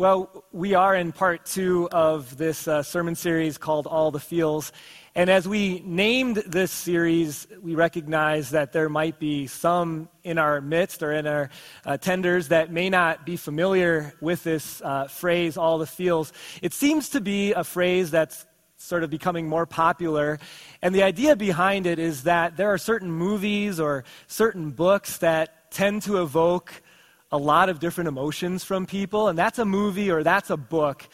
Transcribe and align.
Well, 0.00 0.44
we 0.52 0.74
are 0.74 0.94
in 0.94 1.10
part 1.10 1.44
two 1.44 1.88
of 1.90 2.36
this 2.36 2.68
uh, 2.68 2.84
sermon 2.84 3.16
series 3.16 3.58
called 3.58 3.88
All 3.88 4.12
the 4.12 4.20
Feels. 4.20 4.70
And 5.16 5.28
as 5.28 5.48
we 5.48 5.82
named 5.84 6.36
this 6.46 6.70
series, 6.70 7.48
we 7.60 7.74
recognize 7.74 8.50
that 8.50 8.72
there 8.72 8.88
might 8.88 9.18
be 9.18 9.48
some 9.48 10.08
in 10.22 10.38
our 10.38 10.60
midst 10.60 11.02
or 11.02 11.14
in 11.14 11.26
our 11.26 11.50
uh, 11.84 11.96
tenders 11.96 12.46
that 12.46 12.70
may 12.70 12.88
not 12.88 13.26
be 13.26 13.36
familiar 13.36 14.14
with 14.20 14.44
this 14.44 14.80
uh, 14.82 15.08
phrase, 15.08 15.56
all 15.56 15.78
the 15.78 15.86
feels. 15.86 16.32
It 16.62 16.74
seems 16.74 17.08
to 17.08 17.20
be 17.20 17.52
a 17.54 17.64
phrase 17.64 18.12
that's 18.12 18.46
sort 18.76 19.02
of 19.02 19.10
becoming 19.10 19.48
more 19.48 19.66
popular. 19.66 20.38
And 20.80 20.94
the 20.94 21.02
idea 21.02 21.34
behind 21.34 21.88
it 21.88 21.98
is 21.98 22.22
that 22.22 22.56
there 22.56 22.72
are 22.72 22.78
certain 22.78 23.10
movies 23.10 23.80
or 23.80 24.04
certain 24.28 24.70
books 24.70 25.16
that 25.16 25.72
tend 25.72 26.02
to 26.02 26.22
evoke 26.22 26.82
a 27.30 27.38
lot 27.38 27.68
of 27.68 27.78
different 27.78 28.08
emotions 28.08 28.64
from 28.64 28.86
people, 28.86 29.28
and 29.28 29.38
that's 29.38 29.58
a 29.58 29.64
movie 29.64 30.10
or 30.10 30.22
that's 30.22 30.50
a 30.50 30.56
book 30.56 31.06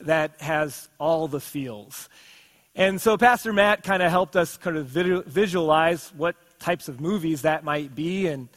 that 0.00 0.40
has 0.40 0.88
all 0.98 1.28
the 1.28 1.40
feels. 1.40 2.08
And 2.74 3.00
so 3.00 3.16
Pastor 3.16 3.52
Matt 3.52 3.82
kind 3.82 4.02
of 4.02 4.10
helped 4.10 4.36
us 4.36 4.56
kind 4.56 4.76
of 4.76 4.86
visualize 4.86 6.12
what 6.16 6.36
types 6.58 6.88
of 6.88 7.00
movies 7.00 7.42
that 7.42 7.64
might 7.64 7.94
be, 7.94 8.28
and 8.28 8.48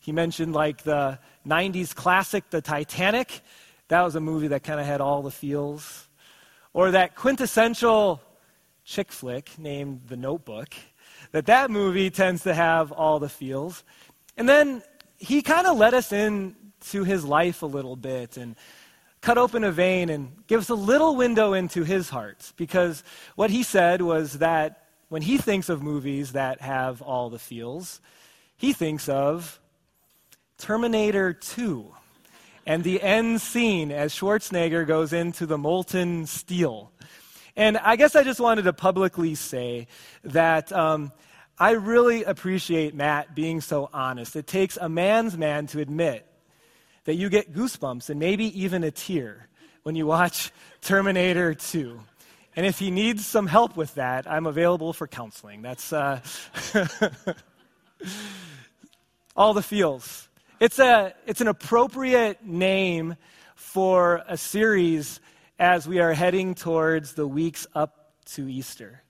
he 0.00 0.12
mentioned 0.12 0.54
like 0.54 0.82
the 0.82 1.18
90s 1.46 1.94
classic, 1.94 2.48
The 2.50 2.60
Titanic. 2.60 3.40
That 3.88 4.02
was 4.02 4.14
a 4.14 4.20
movie 4.20 4.48
that 4.48 4.62
kind 4.62 4.80
of 4.80 4.86
had 4.86 5.00
all 5.00 5.22
the 5.22 5.30
feels. 5.30 6.08
Or 6.72 6.90
that 6.92 7.16
quintessential 7.16 8.20
chick 8.84 9.10
flick 9.10 9.58
named 9.58 10.02
The 10.08 10.16
Notebook, 10.16 10.74
that 11.32 11.46
that 11.46 11.70
movie 11.70 12.10
tends 12.10 12.44
to 12.44 12.54
have 12.54 12.92
all 12.92 13.18
the 13.18 13.28
feels. 13.28 13.84
And 14.36 14.48
then 14.48 14.82
he 15.18 15.42
kind 15.42 15.66
of 15.66 15.76
let 15.76 15.94
us 15.94 16.12
into 16.12 17.04
his 17.04 17.24
life 17.24 17.62
a 17.62 17.66
little 17.66 17.96
bit 17.96 18.36
and 18.36 18.56
cut 19.20 19.38
open 19.38 19.64
a 19.64 19.72
vein 19.72 20.08
and 20.08 20.30
give 20.46 20.60
us 20.60 20.68
a 20.68 20.74
little 20.74 21.16
window 21.16 21.52
into 21.52 21.84
his 21.84 22.10
heart. 22.10 22.52
Because 22.56 23.02
what 23.34 23.50
he 23.50 23.62
said 23.62 24.02
was 24.02 24.34
that 24.34 24.84
when 25.08 25.22
he 25.22 25.38
thinks 25.38 25.68
of 25.68 25.82
movies 25.82 26.32
that 26.32 26.60
have 26.60 27.02
all 27.02 27.30
the 27.30 27.38
feels, 27.38 28.00
he 28.56 28.72
thinks 28.72 29.08
of 29.08 29.60
Terminator 30.58 31.32
2 31.32 31.92
and 32.66 32.82
the 32.82 33.00
end 33.00 33.40
scene 33.40 33.92
as 33.92 34.12
Schwarzenegger 34.12 34.86
goes 34.86 35.12
into 35.12 35.46
the 35.46 35.58
molten 35.58 36.26
steel. 36.26 36.90
And 37.56 37.78
I 37.78 37.96
guess 37.96 38.16
I 38.16 38.22
just 38.22 38.40
wanted 38.40 38.62
to 38.62 38.72
publicly 38.72 39.34
say 39.34 39.86
that 40.24 40.72
um, 40.72 41.12
I 41.58 41.70
really 41.70 42.22
appreciate 42.24 42.94
Matt 42.94 43.34
being 43.34 43.62
so 43.62 43.88
honest. 43.92 44.36
It 44.36 44.46
takes 44.46 44.76
a 44.76 44.90
man's 44.90 45.38
man 45.38 45.66
to 45.68 45.80
admit 45.80 46.26
that 47.04 47.14
you 47.14 47.30
get 47.30 47.54
goosebumps 47.54 48.10
and 48.10 48.20
maybe 48.20 48.60
even 48.62 48.84
a 48.84 48.90
tear 48.90 49.48
when 49.82 49.96
you 49.96 50.06
watch 50.06 50.52
Terminator 50.82 51.54
2. 51.54 51.98
And 52.56 52.66
if 52.66 52.78
he 52.78 52.90
needs 52.90 53.24
some 53.24 53.46
help 53.46 53.76
with 53.76 53.94
that, 53.94 54.30
I'm 54.30 54.46
available 54.46 54.92
for 54.92 55.06
counseling. 55.06 55.62
That's 55.62 55.92
uh, 55.92 56.20
all 59.36 59.54
the 59.54 59.62
feels. 59.62 60.28
It's, 60.60 60.78
a, 60.78 61.14
it's 61.26 61.40
an 61.40 61.48
appropriate 61.48 62.44
name 62.44 63.16
for 63.54 64.22
a 64.28 64.36
series 64.36 65.20
as 65.58 65.88
we 65.88 66.00
are 66.00 66.12
heading 66.12 66.54
towards 66.54 67.14
the 67.14 67.26
weeks 67.26 67.66
up 67.74 68.12
to 68.26 68.48
Easter. 68.48 69.02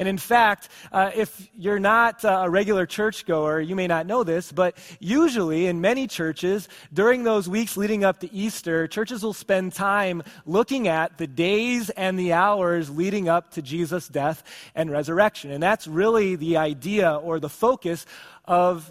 And 0.00 0.08
in 0.08 0.16
fact, 0.16 0.70
uh, 0.92 1.10
if 1.14 1.50
you're 1.54 1.78
not 1.78 2.24
uh, 2.24 2.44
a 2.44 2.50
regular 2.50 2.86
churchgoer, 2.86 3.60
you 3.60 3.76
may 3.76 3.86
not 3.86 4.06
know 4.06 4.24
this, 4.24 4.50
but 4.50 4.78
usually 4.98 5.66
in 5.66 5.82
many 5.82 6.06
churches, 6.06 6.70
during 6.90 7.22
those 7.22 7.50
weeks 7.50 7.76
leading 7.76 8.02
up 8.02 8.20
to 8.20 8.32
Easter, 8.32 8.88
churches 8.88 9.22
will 9.22 9.34
spend 9.34 9.74
time 9.74 10.22
looking 10.46 10.88
at 10.88 11.18
the 11.18 11.26
days 11.26 11.90
and 11.90 12.18
the 12.18 12.32
hours 12.32 12.88
leading 12.88 13.28
up 13.28 13.50
to 13.50 13.60
Jesus' 13.60 14.08
death 14.08 14.42
and 14.74 14.90
resurrection. 14.90 15.50
And 15.50 15.62
that's 15.62 15.86
really 15.86 16.34
the 16.34 16.56
idea 16.56 17.16
or 17.16 17.38
the 17.38 17.50
focus 17.50 18.06
of 18.46 18.90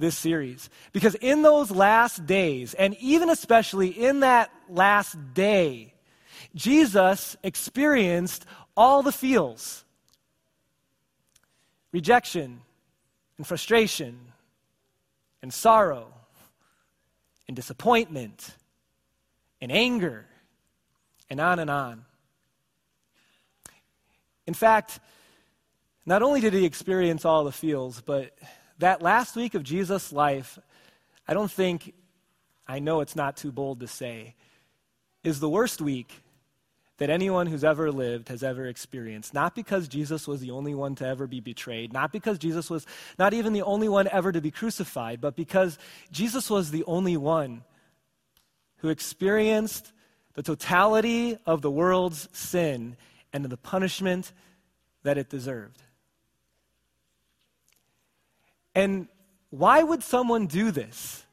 this 0.00 0.18
series. 0.18 0.68
Because 0.92 1.14
in 1.14 1.42
those 1.42 1.70
last 1.70 2.26
days, 2.26 2.74
and 2.74 2.96
even 2.98 3.30
especially 3.30 3.90
in 3.90 4.18
that 4.20 4.50
last 4.68 5.16
day, 5.32 5.94
Jesus 6.56 7.36
experienced 7.44 8.46
all 8.76 9.04
the 9.04 9.12
feels 9.12 9.84
rejection 11.92 12.60
and 13.36 13.46
frustration 13.46 14.18
and 15.42 15.52
sorrow 15.52 16.12
and 17.48 17.56
disappointment 17.56 18.54
and 19.60 19.72
anger 19.72 20.26
and 21.28 21.40
on 21.40 21.58
and 21.58 21.70
on. 21.70 22.04
In 24.46 24.54
fact, 24.54 25.00
not 26.06 26.22
only 26.22 26.40
did 26.40 26.52
he 26.52 26.64
experience 26.64 27.24
all 27.24 27.44
the 27.44 27.52
feels, 27.52 28.00
but 28.00 28.36
that 28.78 29.02
last 29.02 29.36
week 29.36 29.54
of 29.54 29.62
Jesus' 29.62 30.12
life, 30.12 30.58
I 31.28 31.34
don't 31.34 31.50
think, 31.50 31.94
I 32.66 32.78
know 32.78 33.00
it's 33.00 33.14
not 33.14 33.36
too 33.36 33.52
bold 33.52 33.80
to 33.80 33.86
say, 33.86 34.34
is 35.22 35.38
the 35.40 35.48
worst 35.48 35.80
week 35.80 36.22
that 37.00 37.08
anyone 37.08 37.46
who's 37.46 37.64
ever 37.64 37.90
lived 37.90 38.28
has 38.28 38.42
ever 38.42 38.66
experienced. 38.66 39.32
Not 39.32 39.54
because 39.54 39.88
Jesus 39.88 40.28
was 40.28 40.40
the 40.40 40.50
only 40.50 40.74
one 40.74 40.94
to 40.96 41.06
ever 41.06 41.26
be 41.26 41.40
betrayed, 41.40 41.94
not 41.94 42.12
because 42.12 42.38
Jesus 42.38 42.68
was 42.68 42.86
not 43.18 43.32
even 43.32 43.54
the 43.54 43.62
only 43.62 43.88
one 43.88 44.06
ever 44.08 44.30
to 44.30 44.40
be 44.42 44.50
crucified, 44.50 45.18
but 45.18 45.34
because 45.34 45.78
Jesus 46.12 46.50
was 46.50 46.70
the 46.70 46.84
only 46.84 47.16
one 47.16 47.64
who 48.76 48.90
experienced 48.90 49.92
the 50.34 50.42
totality 50.42 51.38
of 51.46 51.62
the 51.62 51.70
world's 51.70 52.28
sin 52.32 52.98
and 53.32 53.46
the 53.46 53.56
punishment 53.56 54.30
that 55.02 55.16
it 55.16 55.30
deserved. 55.30 55.82
And 58.74 59.08
why 59.48 59.82
would 59.82 60.02
someone 60.02 60.46
do 60.48 60.70
this? 60.70 61.24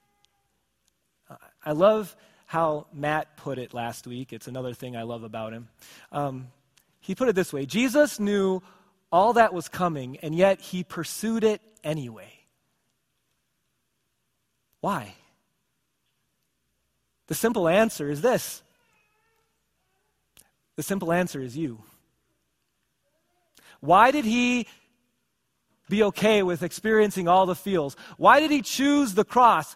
I 1.66 1.74
love 1.74 2.16
how 2.48 2.88
Matt 2.94 3.38
put 3.38 3.60
it 3.60 3.74
last 3.74 4.08
week. 4.08 4.34
It's 4.34 4.48
another 4.48 4.74
thing 4.74 4.96
I 4.96 5.04
love 5.04 5.24
about 5.24 5.54
him. 5.54 5.68
Um, 6.12 6.48
he 7.00 7.14
put 7.14 7.30
it 7.30 7.36
this 7.36 7.54
way 7.54 7.66
Jesus 7.66 8.20
knew 8.20 8.62
all 9.12 9.34
that 9.34 9.54
was 9.54 9.70
coming, 9.70 10.18
and 10.18 10.34
yet 10.34 10.60
he 10.60 10.84
pursued 10.84 11.44
it 11.44 11.62
anyway. 11.84 12.34
Why? 14.82 15.14
The 17.28 17.36
simple 17.36 17.68
answer 17.68 18.10
is 18.10 18.22
this 18.22 18.64
the 20.78 20.84
simple 20.84 21.12
answer 21.12 21.42
is 21.42 21.58
you. 21.58 21.84
Why 23.82 24.12
did 24.12 24.26
he 24.26 24.68
be 25.90 26.04
okay 26.04 26.44
with 26.44 26.64
experiencing 26.64 27.28
all 27.28 27.46
the 27.46 27.56
feels? 27.56 27.96
Why 28.18 28.40
did 28.40 28.52
he 28.52 28.62
choose 28.62 29.14
the 29.14 29.26
cross? 29.26 29.76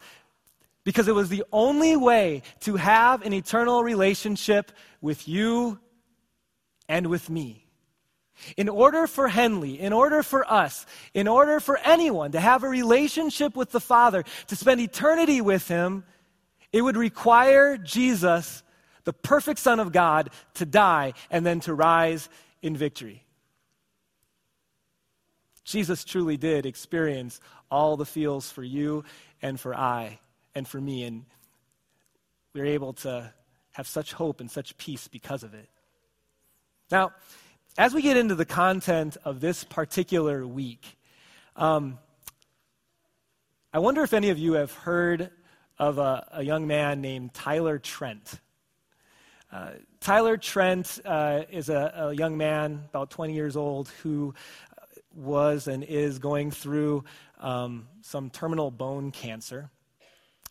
Because 0.84 1.08
it 1.08 1.16
was 1.16 1.30
the 1.30 1.44
only 1.52 1.96
way 1.96 2.42
to 2.62 2.76
have 2.76 3.22
an 3.24 3.34
eternal 3.34 3.84
relationship 3.84 4.72
with 5.00 5.28
you 5.28 5.80
and 6.90 7.08
with 7.08 7.30
me. 7.30 7.68
In 8.58 8.70
order 8.70 9.06
for 9.06 9.28
Henley, 9.28 9.80
in 9.80 9.94
order 9.94 10.24
for 10.24 10.52
us, 10.52 10.88
in 11.14 11.28
order 11.28 11.60
for 11.60 11.78
anyone 11.78 12.32
to 12.32 12.40
have 12.40 12.64
a 12.64 12.70
relationship 12.70 13.56
with 13.56 13.72
the 13.72 13.80
Father, 13.80 14.24
to 14.48 14.56
spend 14.56 14.82
eternity 14.82 15.42
with 15.42 15.68
Him, 15.68 16.04
it 16.74 16.82
would 16.82 16.98
require 16.98 17.78
Jesus, 17.78 18.64
the 19.04 19.14
perfect 19.14 19.60
Son 19.60 19.80
of 19.80 19.92
God, 19.92 20.32
to 20.56 20.66
die 20.66 21.14
and 21.30 21.46
then 21.46 21.60
to 21.62 21.74
rise 21.76 22.30
in 22.64 22.76
victory. 22.76 23.24
Jesus 25.64 26.04
truly 26.04 26.38
did 26.38 26.66
experience 26.66 27.40
all 27.70 27.96
the 27.96 28.06
feels 28.06 28.50
for 28.50 28.64
you 28.64 29.04
and 29.44 29.60
for 29.60 29.76
I 29.76 30.20
and 30.56 30.68
for 30.68 30.80
me. 30.80 31.04
And 31.04 31.26
we 32.54 32.62
are 32.62 32.66
able 32.66 32.94
to 32.94 33.34
have 33.72 33.88
such 33.88 34.14
hope 34.14 34.42
and 34.42 34.50
such 34.50 34.78
peace 34.78 35.08
because 35.08 35.44
of 35.44 35.54
it. 35.54 35.70
Now, 36.92 37.14
as 37.78 37.94
we 37.94 38.02
get 38.02 38.18
into 38.18 38.36
the 38.36 38.46
content 38.46 39.18
of 39.24 39.40
this 39.40 39.64
particular 39.64 40.46
week, 40.46 40.98
um, 41.56 42.00
I 43.74 43.80
wonder 43.80 44.04
if 44.04 44.14
any 44.14 44.30
of 44.30 44.38
you 44.38 44.54
have 44.54 44.74
heard 44.74 45.32
of 45.80 45.98
a, 45.98 46.28
a 46.34 46.44
young 46.44 46.68
man 46.68 47.00
named 47.00 47.34
Tyler 47.34 47.80
Trent. 47.80 48.40
Uh, 49.52 49.72
Tyler 50.02 50.38
Trent 50.38 51.00
uh, 51.06 51.44
is 51.50 51.70
a, 51.70 51.94
a, 51.96 52.14
young 52.14 52.38
man, 52.38 52.84
about 52.90 53.10
20 53.10 53.34
years 53.34 53.56
old, 53.56 53.90
who 54.04 54.34
was 55.14 55.68
and 55.68 55.84
is 55.84 56.20
going 56.20 56.52
through 56.52 57.04
um, 57.40 57.88
some 58.02 58.30
terminal 58.30 58.72
bone 58.72 59.12
cancer. 59.12 59.70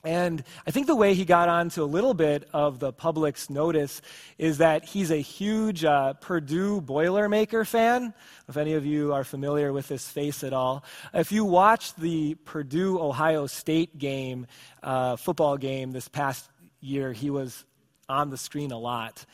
And 0.03 0.43
I 0.67 0.71
think 0.71 0.87
the 0.87 0.97
way 0.97 1.13
he 1.13 1.27
got 1.27 1.51
onto 1.51 1.83
a 1.83 1.85
little 1.85 2.15
bit 2.15 2.49
of 2.55 2.79
the 2.79 2.91
public's 2.91 3.51
notice 3.51 4.01
is 4.39 4.59
that 4.59 4.85
he's 4.85 5.11
a 5.11 5.19
huge 5.19 5.85
uh, 5.85 6.15
Purdue 6.15 6.81
Boilermaker 6.81 7.67
fan. 7.67 8.15
If 8.49 8.57
any 8.57 8.73
of 8.73 8.87
you 8.87 9.13
are 9.13 9.25
familiar 9.25 9.75
with 9.75 9.89
this 9.89 10.09
face 10.09 10.43
at 10.43 10.55
all, 10.55 10.85
if 11.13 11.33
you 11.33 11.45
watched 11.45 12.01
the 12.01 12.35
Purdue 12.47 12.99
Ohio 12.99 13.47
State 13.47 13.99
game, 13.99 14.47
uh, 14.83 15.17
football 15.17 15.59
game 15.59 15.93
this 15.93 16.09
past 16.09 16.49
year, 16.81 17.13
he 17.13 17.29
was 17.29 17.65
on 18.09 18.31
the 18.31 18.39
screen 18.39 18.73
a 18.73 18.79
lot. 18.79 19.27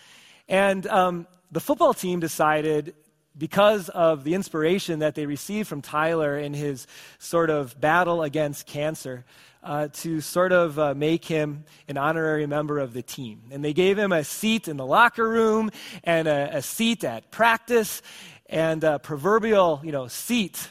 And 0.48 0.84
um, 0.88 1.28
the 1.52 1.60
football 1.60 1.94
team 1.94 2.18
decided, 2.18 2.94
because 3.36 3.88
of 3.90 4.24
the 4.24 4.34
inspiration 4.34 5.00
that 5.00 5.14
they 5.14 5.26
received 5.26 5.68
from 5.68 5.82
Tyler 5.82 6.38
in 6.38 6.54
his 6.54 6.86
sort 7.18 7.50
of 7.50 7.78
battle 7.80 8.22
against 8.22 8.66
cancer, 8.66 9.24
uh, 9.66 9.88
to 9.92 10.20
sort 10.20 10.52
of 10.52 10.78
uh, 10.78 10.94
make 10.94 11.24
him 11.24 11.64
an 11.88 11.96
honorary 11.96 12.46
member 12.46 12.78
of 12.78 12.92
the 12.92 13.02
team. 13.02 13.42
And 13.50 13.64
they 13.64 13.72
gave 13.72 13.98
him 13.98 14.12
a 14.12 14.22
seat 14.22 14.68
in 14.68 14.76
the 14.76 14.86
locker 14.86 15.28
room 15.28 15.70
and 16.04 16.28
a, 16.28 16.58
a 16.58 16.62
seat 16.62 17.02
at 17.02 17.32
practice 17.32 18.00
and 18.48 18.84
a 18.84 19.00
proverbial, 19.00 19.80
you 19.82 19.90
know, 19.90 20.06
seat 20.06 20.70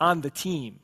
on 0.00 0.22
the 0.22 0.30
team. 0.30 0.80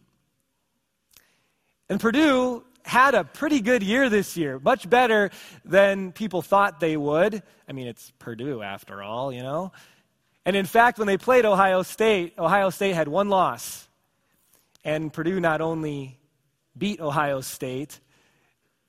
And 1.89 1.99
Purdue 1.99 2.65
had 2.85 3.15
a 3.15 3.25
pretty 3.25 3.61
good 3.61 3.83
year 3.83 4.11
this 4.11 4.37
year, 4.37 4.59
much 4.59 4.89
better 4.89 5.31
than 5.65 6.13
people 6.13 6.43
thought 6.43 6.81
they 6.81 6.99
would. 6.99 7.43
I 7.67 7.73
mean, 7.73 7.87
it's 7.87 8.13
Purdue 8.19 8.63
after 8.63 9.03
all, 9.03 9.33
you 9.33 9.43
know. 9.43 9.73
And 10.49 10.57
in 10.57 10.65
fact, 10.65 10.97
when 10.97 11.07
they 11.07 11.19
played 11.19 11.45
Ohio 11.45 11.83
State, 11.83 12.33
Ohio 12.39 12.71
State 12.71 12.95
had 12.95 13.07
one 13.07 13.29
loss. 13.29 13.87
And 14.83 15.13
Purdue 15.13 15.41
not 15.41 15.61
only 15.61 16.19
beat 16.75 17.03
Ohio 17.03 17.43
State, 17.43 18.01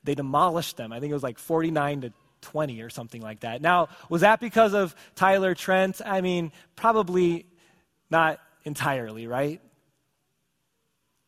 they 0.06 0.16
demolished 0.16 0.78
them. 0.78 0.94
I 0.94 1.02
think 1.02 1.12
it 1.12 1.14
was 1.14 1.22
like 1.22 1.38
49 1.38 2.00
to 2.00 2.14
20 2.40 2.82
or 2.82 2.90
something 2.90 3.22
like 3.22 3.42
that. 3.42 3.62
Now, 3.62 3.90
was 4.08 4.22
that 4.22 4.40
because 4.40 4.74
of 4.74 4.96
Tyler 5.16 5.54
Trent? 5.54 6.00
I 6.06 6.22
mean, 6.22 6.54
probably 6.78 7.46
not 8.10 8.40
entirely, 8.64 9.28
right? 9.28 9.60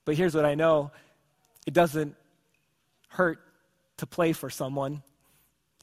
But 0.05 0.15
here's 0.15 0.33
what 0.33 0.45
I 0.45 0.55
know 0.55 0.91
it 1.67 1.73
doesn't 1.73 2.15
hurt 3.09 3.39
to 3.97 4.05
play 4.05 4.31
for 4.31 4.49
someone, 4.49 5.03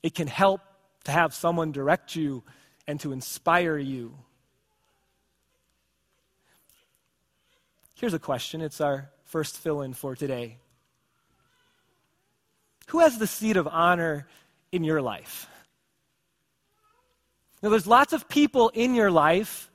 it 0.02 0.14
can 0.14 0.26
help 0.26 0.62
to 1.04 1.10
have 1.10 1.34
someone 1.34 1.70
direct 1.70 2.16
you 2.16 2.42
and 2.86 2.98
to 3.00 3.12
inspire 3.12 3.76
you. 3.76 4.14
Here's 7.98 8.14
a 8.14 8.20
question. 8.20 8.60
It's 8.60 8.80
our 8.80 9.10
first 9.24 9.58
fill 9.58 9.82
in 9.82 9.92
for 9.92 10.14
today. 10.14 10.58
Who 12.90 13.00
has 13.00 13.18
the 13.18 13.26
seat 13.26 13.56
of 13.56 13.66
honor 13.66 14.28
in 14.70 14.84
your 14.84 15.02
life? 15.02 15.48
Now, 17.60 17.70
there's 17.70 17.88
lots 17.88 18.12
of 18.12 18.28
people 18.28 18.68
in 18.68 18.94
your 18.94 19.10
life. 19.10 19.68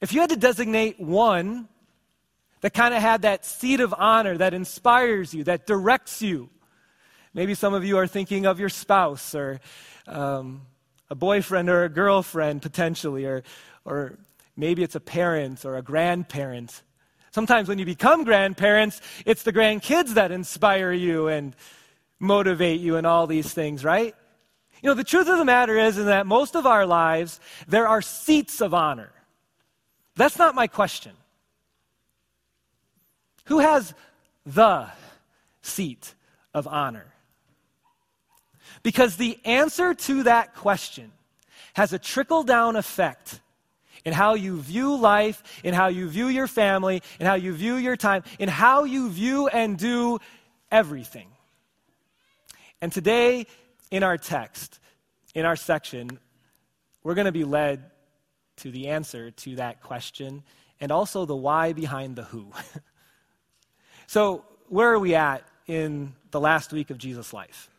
If 0.00 0.12
you 0.12 0.20
had 0.20 0.30
to 0.30 0.36
designate 0.36 0.98
one 0.98 1.68
that 2.62 2.74
kind 2.74 2.92
of 2.92 3.00
had 3.00 3.22
that 3.22 3.46
seat 3.46 3.78
of 3.78 3.94
honor 3.96 4.36
that 4.36 4.52
inspires 4.52 5.32
you, 5.32 5.44
that 5.44 5.68
directs 5.68 6.20
you, 6.20 6.50
maybe 7.32 7.54
some 7.54 7.74
of 7.74 7.84
you 7.84 7.96
are 7.98 8.08
thinking 8.08 8.44
of 8.44 8.58
your 8.58 8.68
spouse 8.68 9.36
or 9.36 9.60
um, 10.08 10.62
a 11.10 11.14
boyfriend 11.14 11.70
or 11.70 11.84
a 11.84 11.88
girlfriend 11.88 12.60
potentially, 12.60 13.24
or, 13.24 13.44
or 13.84 14.18
maybe 14.56 14.82
it's 14.82 14.96
a 14.96 15.00
parent 15.00 15.64
or 15.64 15.76
a 15.76 15.82
grandparent. 15.82 16.82
Sometimes 17.38 17.68
when 17.68 17.78
you 17.78 17.84
become 17.84 18.24
grandparents, 18.24 19.00
it's 19.24 19.44
the 19.44 19.52
grandkids 19.52 20.14
that 20.14 20.32
inspire 20.32 20.90
you 20.90 21.28
and 21.28 21.54
motivate 22.18 22.80
you 22.80 22.96
and 22.96 23.06
all 23.06 23.28
these 23.28 23.54
things, 23.54 23.84
right? 23.84 24.12
You 24.82 24.88
know, 24.88 24.94
the 24.94 25.04
truth 25.04 25.28
of 25.28 25.38
the 25.38 25.44
matter 25.44 25.78
is, 25.78 25.98
in 25.98 26.06
that 26.06 26.26
most 26.26 26.56
of 26.56 26.66
our 26.66 26.84
lives, 26.84 27.38
there 27.68 27.86
are 27.86 28.02
seats 28.02 28.60
of 28.60 28.74
honor. 28.74 29.12
That's 30.16 30.36
not 30.36 30.56
my 30.56 30.66
question. 30.66 31.12
Who 33.44 33.60
has 33.60 33.94
the 34.44 34.88
seat 35.62 36.14
of 36.52 36.66
honor? 36.66 37.06
Because 38.82 39.14
the 39.14 39.38
answer 39.44 39.94
to 39.94 40.24
that 40.24 40.56
question 40.56 41.12
has 41.74 41.92
a 41.92 42.00
trickle 42.00 42.42
down 42.42 42.74
effect 42.74 43.38
in 44.04 44.12
how 44.12 44.34
you 44.34 44.60
view 44.60 44.96
life, 44.96 45.42
in 45.64 45.74
how 45.74 45.88
you 45.88 46.08
view 46.08 46.28
your 46.28 46.46
family, 46.46 47.02
in 47.20 47.26
how 47.26 47.34
you 47.34 47.52
view 47.52 47.76
your 47.76 47.96
time, 47.96 48.22
in 48.38 48.48
how 48.48 48.84
you 48.84 49.10
view 49.10 49.48
and 49.48 49.78
do 49.78 50.18
everything. 50.70 51.28
And 52.80 52.92
today, 52.92 53.46
in 53.90 54.02
our 54.02 54.18
text, 54.18 54.78
in 55.34 55.44
our 55.44 55.56
section, 55.56 56.18
we're 57.02 57.14
going 57.14 57.26
to 57.26 57.32
be 57.32 57.44
led 57.44 57.90
to 58.58 58.70
the 58.70 58.88
answer 58.88 59.30
to 59.30 59.56
that 59.56 59.82
question 59.82 60.42
and 60.80 60.92
also 60.92 61.24
the 61.24 61.36
why 61.36 61.72
behind 61.72 62.16
the 62.16 62.24
who. 62.24 62.52
so, 64.06 64.44
where 64.68 64.92
are 64.92 64.98
we 64.98 65.14
at 65.14 65.44
in 65.66 66.14
the 66.30 66.40
last 66.40 66.72
week 66.72 66.90
of 66.90 66.98
Jesus' 66.98 67.32
life? 67.32 67.70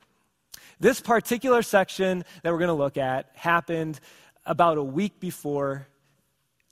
This 0.80 1.02
particular 1.02 1.62
section 1.62 2.24
that 2.42 2.52
we're 2.52 2.60
going 2.60 2.70
to 2.70 2.74
look 2.74 2.98
at 2.98 3.30
happened 3.36 4.00
about 4.46 4.78
a 4.78 4.84
week 4.84 5.20
before 5.20 5.88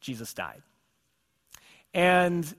Jesus 0.02 0.34
died. 0.34 0.62
And 1.94 2.54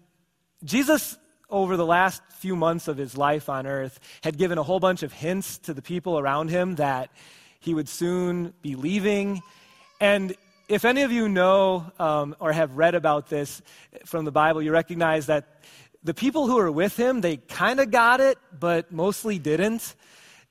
Jesus 0.65 1.17
over 1.51 1.77
the 1.77 1.87
last 1.87 2.23
few 2.31 2.55
months 2.55 2.89
of 2.89 2.97
his 2.97 3.17
life 3.17 3.49
on 3.49 3.67
earth, 3.67 3.99
had 4.23 4.37
given 4.37 4.59
a 4.59 4.63
whole 4.63 4.81
bunch 4.81 5.03
of 5.03 5.13
hints 5.13 5.59
to 5.59 5.73
the 5.73 5.83
people 5.83 6.19
around 6.19 6.51
him 6.51 6.75
that 6.77 7.11
he 7.59 7.75
would 7.75 7.89
soon 7.89 8.53
be 8.61 8.75
leaving. 8.77 9.41
And 10.01 10.35
if 10.69 10.85
any 10.85 11.03
of 11.03 11.13
you 11.13 11.29
know 11.29 11.91
um, 11.99 12.37
or 12.39 12.53
have 12.53 12.77
read 12.77 12.95
about 12.95 13.29
this 13.29 13.63
from 14.05 14.25
the 14.25 14.31
Bible, 14.31 14.63
you 14.63 14.73
recognize 14.73 15.27
that 15.27 15.63
the 16.05 16.15
people 16.15 16.47
who 16.47 16.57
were 16.57 16.71
with 16.71 16.97
him, 16.97 17.23
they 17.23 17.39
kind 17.39 17.81
of 17.81 17.91
got 17.91 18.21
it, 18.21 18.39
but 18.59 18.93
mostly 18.93 19.39
didn't. 19.39 19.95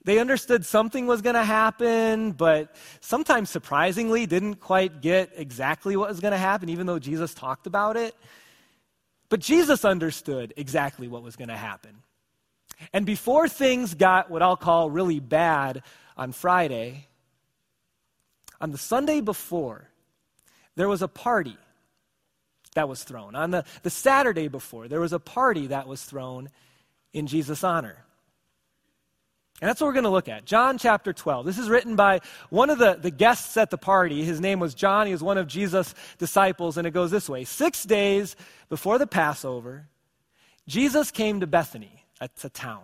They 0.04 0.20
understood 0.20 0.66
something 0.66 1.06
was 1.06 1.22
going 1.22 1.36
to 1.36 1.44
happen, 1.44 2.32
but 2.32 2.76
sometimes 3.02 3.50
surprisingly 3.50 4.26
didn't 4.26 4.56
quite 4.56 5.02
get 5.02 5.32
exactly 5.36 5.98
what 5.98 6.10
was 6.10 6.20
going 6.20 6.32
to 6.32 6.38
happen, 6.38 6.70
even 6.70 6.88
though 6.88 7.00
Jesus 7.00 7.34
talked 7.34 7.68
about 7.68 7.98
it. 7.98 8.16
But 9.30 9.42
Jesus 9.42 9.84
understood 9.84 10.54
exactly 10.56 11.08
what 11.08 11.24
was 11.24 11.36
going 11.36 11.50
to 11.50 11.58
happen. 11.58 12.04
And 12.94 13.06
before 13.06 13.50
things 13.50 13.96
got 13.96 14.30
what 14.30 14.42
I'll 14.42 14.56
call 14.56 14.90
really 14.90 15.20
bad 15.20 15.84
on 16.16 16.32
Friday, 16.32 17.08
on 18.62 18.72
the 18.72 18.78
Sunday 18.78 19.22
before, 19.22 19.90
there 20.76 20.88
was 20.88 21.02
a 21.02 21.08
party 21.08 21.58
that 22.76 22.88
was 22.88 23.04
thrown. 23.04 23.36
On 23.36 23.52
the, 23.52 23.66
the 23.84 23.90
Saturday 23.90 24.48
before, 24.48 24.88
there 24.88 25.00
was 25.00 25.14
a 25.14 25.20
party 25.20 25.68
that 25.68 25.88
was 25.88 26.04
thrown 26.04 26.50
in 27.14 27.28
Jesus' 27.28 27.64
honor. 27.64 28.06
And 29.60 29.68
that's 29.68 29.82
what 29.82 29.88
we're 29.88 29.94
going 29.94 30.04
to 30.04 30.12
look 30.12 30.30
at. 30.30 30.46
John 30.46 30.78
chapter 30.78 31.14
12. 31.14 31.46
This 31.46 31.58
is 31.58 31.68
written 31.68 31.96
by 31.96 32.20
one 32.52 32.70
of 32.70 32.78
the, 32.78 32.94
the 32.94 33.10
guests 33.10 33.58
at 33.58 33.72
the 33.72 33.78
party. 33.78 34.24
His 34.24 34.40
name 34.40 34.60
was 34.60 34.76
John. 34.76 35.08
He 35.08 35.14
was 35.14 35.24
one 35.24 35.40
of 35.40 35.48
Jesus' 35.48 35.96
disciples. 36.20 36.78
And 36.78 36.86
it 36.86 36.92
goes 36.92 37.10
this 37.10 37.28
way 37.28 37.44
Six 37.44 37.84
days 37.84 38.36
before 38.70 39.00
the 39.00 39.08
Passover, 39.08 39.88
Jesus 40.68 41.10
came 41.10 41.40
to 41.40 41.48
Bethany, 41.48 42.04
a, 42.22 42.30
a 42.44 42.50
town. 42.50 42.84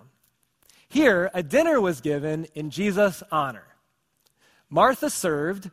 Here, 0.90 1.30
a 1.34 1.44
dinner 1.44 1.80
was 1.80 2.02
given 2.02 2.48
in 2.56 2.72
Jesus' 2.72 3.22
honor. 3.32 3.66
Martha 4.70 5.12
served, 5.12 5.70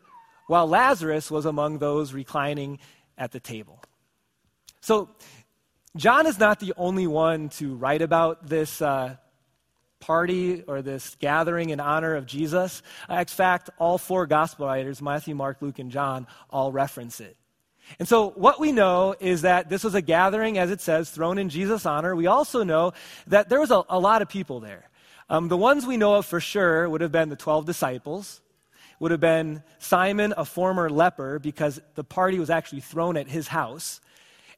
while 0.48 0.66
Lazarus 0.66 1.30
was 1.30 1.46
among 1.46 1.78
those 1.78 2.12
reclining 2.12 2.78
at 3.16 3.32
the 3.32 3.40
table. 3.40 3.82
So, 4.82 5.10
John 5.96 6.26
is 6.26 6.38
not 6.38 6.60
the 6.60 6.74
only 6.76 7.06
one 7.06 7.48
to 7.50 7.74
write 7.74 8.02
about 8.02 8.46
this. 8.46 8.82
Uh, 8.82 9.16
party 10.00 10.62
or 10.66 10.82
this 10.82 11.16
gathering 11.20 11.70
in 11.70 11.78
honor 11.80 12.16
of 12.16 12.26
Jesus. 12.26 12.82
Uh, 13.08 13.16
in 13.16 13.26
fact, 13.26 13.70
all 13.78 13.98
four 13.98 14.26
gospel 14.26 14.66
writers, 14.66 15.00
Matthew, 15.00 15.34
Mark, 15.34 15.58
Luke, 15.60 15.78
and 15.78 15.90
John, 15.90 16.26
all 16.50 16.72
reference 16.72 17.20
it. 17.20 17.36
And 17.98 18.06
so, 18.06 18.30
what 18.30 18.60
we 18.60 18.72
know 18.72 19.14
is 19.18 19.42
that 19.42 19.68
this 19.68 19.82
was 19.82 19.94
a 19.94 20.02
gathering, 20.02 20.58
as 20.58 20.70
it 20.70 20.80
says, 20.80 21.10
thrown 21.10 21.38
in 21.38 21.48
Jesus' 21.48 21.86
honor. 21.86 22.14
We 22.14 22.26
also 22.26 22.62
know 22.62 22.92
that 23.26 23.48
there 23.48 23.60
was 23.60 23.70
a, 23.70 23.82
a 23.88 23.98
lot 23.98 24.22
of 24.22 24.28
people 24.28 24.60
there. 24.60 24.88
Um, 25.28 25.48
the 25.48 25.56
ones 25.56 25.86
we 25.86 25.96
know 25.96 26.16
of 26.16 26.26
for 26.26 26.40
sure 26.40 26.88
would 26.88 27.00
have 27.00 27.12
been 27.12 27.28
the 27.28 27.36
12 27.36 27.66
disciples, 27.66 28.40
would 28.98 29.10
have 29.10 29.20
been 29.20 29.62
Simon, 29.78 30.34
a 30.36 30.44
former 30.44 30.90
leper, 30.90 31.38
because 31.38 31.80
the 31.94 32.04
party 32.04 32.38
was 32.38 32.50
actually 32.50 32.80
thrown 32.80 33.16
at 33.16 33.28
his 33.28 33.48
house. 33.48 34.00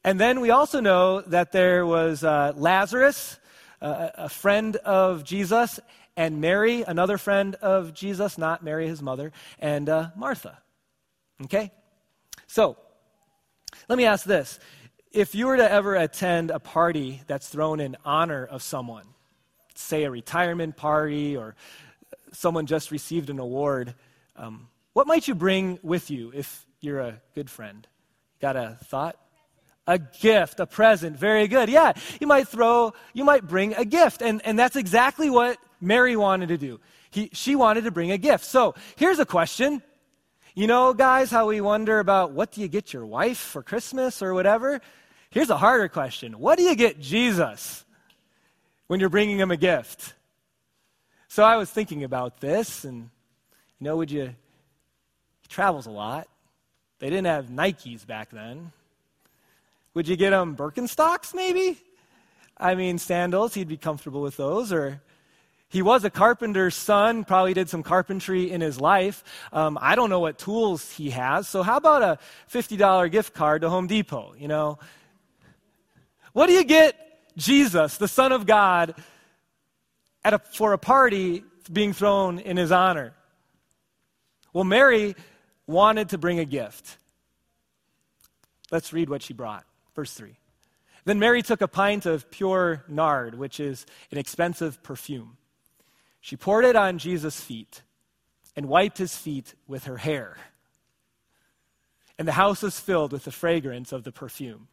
And 0.05 0.19
then 0.19 0.41
we 0.41 0.51
also 0.51 0.81
know 0.81 1.21
that 1.23 1.53
there 1.53 1.87
was 1.87 2.25
uh, 2.25 2.53
Lazarus, 2.57 3.39
a 3.83 4.29
friend 4.29 4.77
of 4.77 5.25
Jesus, 5.25 5.81
and 6.17 6.41
Mary, 6.41 6.83
another 6.83 7.19
friend 7.19 7.55
of 7.57 7.95
Jesus, 7.95 8.39
not 8.39 8.63
Mary, 8.63 8.87
his 8.87 9.03
mother, 9.03 9.33
and 9.59 9.89
uh, 9.89 10.11
Martha. 10.17 10.59
Okay? 11.45 11.73
So, 12.47 12.77
let 13.89 13.97
me 13.97 14.05
ask 14.05 14.25
this. 14.25 14.59
If 15.11 15.35
you 15.35 15.47
were 15.47 15.57
to 15.57 15.71
ever 15.71 15.95
attend 15.95 16.51
a 16.51 16.59
party 16.59 17.23
that's 17.27 17.49
thrown 17.49 17.81
in 17.81 17.97
honor 18.05 18.45
of 18.45 18.63
someone, 18.63 19.07
say 19.75 20.05
a 20.05 20.11
retirement 20.11 20.77
party 20.77 21.37
or 21.37 21.55
someone 22.33 22.67
just 22.67 22.91
received 22.91 23.31
an 23.31 23.39
award, 23.39 23.95
um, 24.37 24.69
what 24.93 25.07
might 25.07 25.29
you 25.29 25.35
bring 25.35 25.79
with 25.83 26.11
you 26.11 26.33
if 26.35 26.67
you're 26.81 27.01
a 27.01 27.21
good 27.35 27.51
friend? 27.51 27.87
Got 28.41 28.57
a 28.57 28.79
thought? 28.85 29.17
A 29.87 29.99
gift, 29.99 30.61
a 30.61 30.67
present. 30.67 31.17
Very 31.17 31.49
good. 31.49 31.69
Yeah, 31.69 31.93
you 32.21 32.27
might 32.27 32.49
throw, 32.49 32.93
you 33.13 33.25
might 33.25 33.47
bring 33.47 33.75
a 33.75 33.85
gift. 33.85 34.23
And, 34.23 34.41
and 34.45 34.59
that's 34.59 34.77
exactly 34.77 35.29
what 35.29 35.59
Mary 35.81 36.17
wanted 36.17 36.49
to 36.49 36.59
do. 36.59 36.81
He, 37.11 37.31
she 37.33 37.57
wanted 37.57 37.85
to 37.85 37.91
bring 37.91 38.13
a 38.13 38.19
gift. 38.19 38.45
So 38.45 38.75
here's 38.97 39.19
a 39.19 39.27
question. 39.27 39.83
You 40.55 40.67
know, 40.67 40.93
guys, 40.93 41.31
how 41.31 41.49
we 41.49 41.61
wonder 41.61 41.99
about 41.99 42.33
what 42.33 42.53
do 42.53 42.61
you 42.61 42.69
get 42.69 42.93
your 42.93 43.07
wife 43.07 43.39
for 43.39 43.63
Christmas 43.63 44.23
or 44.23 44.35
whatever? 44.35 44.81
Here's 45.31 45.49
a 45.49 45.57
harder 45.57 45.89
question 45.89 46.39
What 46.39 46.59
do 46.59 46.65
you 46.65 46.77
get 46.77 47.01
Jesus 47.01 47.85
when 48.87 49.01
you're 49.01 49.09
bringing 49.09 49.39
him 49.39 49.51
a 49.51 49.57
gift? 49.57 50.15
So 51.29 51.43
I 51.43 51.57
was 51.57 51.71
thinking 51.71 52.05
about 52.05 52.41
this, 52.41 52.85
and 52.85 53.09
you 53.79 53.85
know, 53.85 53.97
would 53.97 54.11
you? 54.11 54.35
He 55.41 55.49
travels 55.49 55.87
a 55.87 55.91
lot. 55.91 56.29
They 56.99 57.09
didn't 57.09 57.27
have 57.27 57.47
Nikes 57.47 58.07
back 58.07 58.31
then. 58.31 58.73
Would 59.95 60.09
you 60.09 60.17
get 60.17 60.33
him 60.33 60.57
Birkenstocks, 60.57 61.35
maybe? 61.35 61.79
I 62.57 62.75
mean, 62.75 62.99
sandals, 62.99 63.55
he'd 63.55 63.69
be 63.69 63.77
comfortable 63.77 64.23
with 64.23 64.37
those. 64.37 64.73
Or 64.73 65.03
he 65.69 65.83
was 65.83 66.05
a 66.05 66.11
carpenter's 66.11 66.75
son, 66.75 67.25
probably 67.25 67.55
did 67.55 67.69
some 67.69 67.83
carpentry 67.83 68.51
in 68.51 68.61
his 68.61 68.81
life. 68.81 69.25
Um, 69.53 69.79
I 69.81 69.95
don't 69.95 70.11
know 70.11 70.21
what 70.21 70.39
tools 70.39 70.91
he 70.93 71.11
has. 71.11 71.49
So, 71.49 71.63
how 71.63 71.77
about 71.77 72.03
a 72.03 72.19
$50 72.51 73.11
gift 73.11 73.35
card 73.35 73.63
to 73.63 73.71
Home 73.71 73.87
Depot? 73.87 74.35
You 74.39 74.49
know, 74.49 74.79
what 76.33 76.47
do 76.47 76.53
you 76.53 76.65
get 76.65 76.97
Jesus, 77.37 77.97
the 77.97 78.09
Son 78.09 78.33
of 78.33 78.47
God, 78.47 78.95
at 80.25 80.35
a, 80.35 80.39
for 80.39 80.73
a 80.73 80.79
party 80.79 81.45
being 81.71 81.93
thrown 81.93 82.39
in 82.39 82.57
his 82.57 82.73
honor? 82.73 83.13
Well, 84.53 84.65
Mary 84.65 85.17
wanted 85.67 86.11
to 86.11 86.19
bring 86.19 86.39
a 86.39 86.45
gift. 86.45 86.97
Let's 88.71 88.93
read 88.93 89.09
what 89.09 89.23
she 89.23 89.35
brought. 89.35 89.65
Verse 89.95 90.13
3. 90.15 90.37
Then 91.05 91.19
Mary 91.19 91.43
took 91.43 91.61
a 91.61 91.69
pint 91.69 92.07
of 92.07 92.31
pure 92.31 92.85
nard, 92.89 93.37
which 93.37 93.59
is 93.59 93.87
an 94.11 94.19
expensive 94.19 94.83
perfume. 94.83 95.37
She 96.21 96.37
poured 96.37 96.65
it 96.65 96.77
on 96.77 96.99
Jesus' 96.99 97.41
feet 97.41 97.83
and 98.55 98.67
wiped 98.67 98.99
his 98.99 99.17
feet 99.17 99.55
with 99.67 99.85
her 99.85 99.97
hair. 99.97 100.37
And 102.19 102.29
the 102.29 102.33
house 102.33 102.63
was 102.63 102.79
filled 102.79 103.13
with 103.13 103.25
the 103.25 103.33
fragrance 103.33 103.91
of 103.91 104.05
the 104.05 104.13
perfume. 104.13 104.69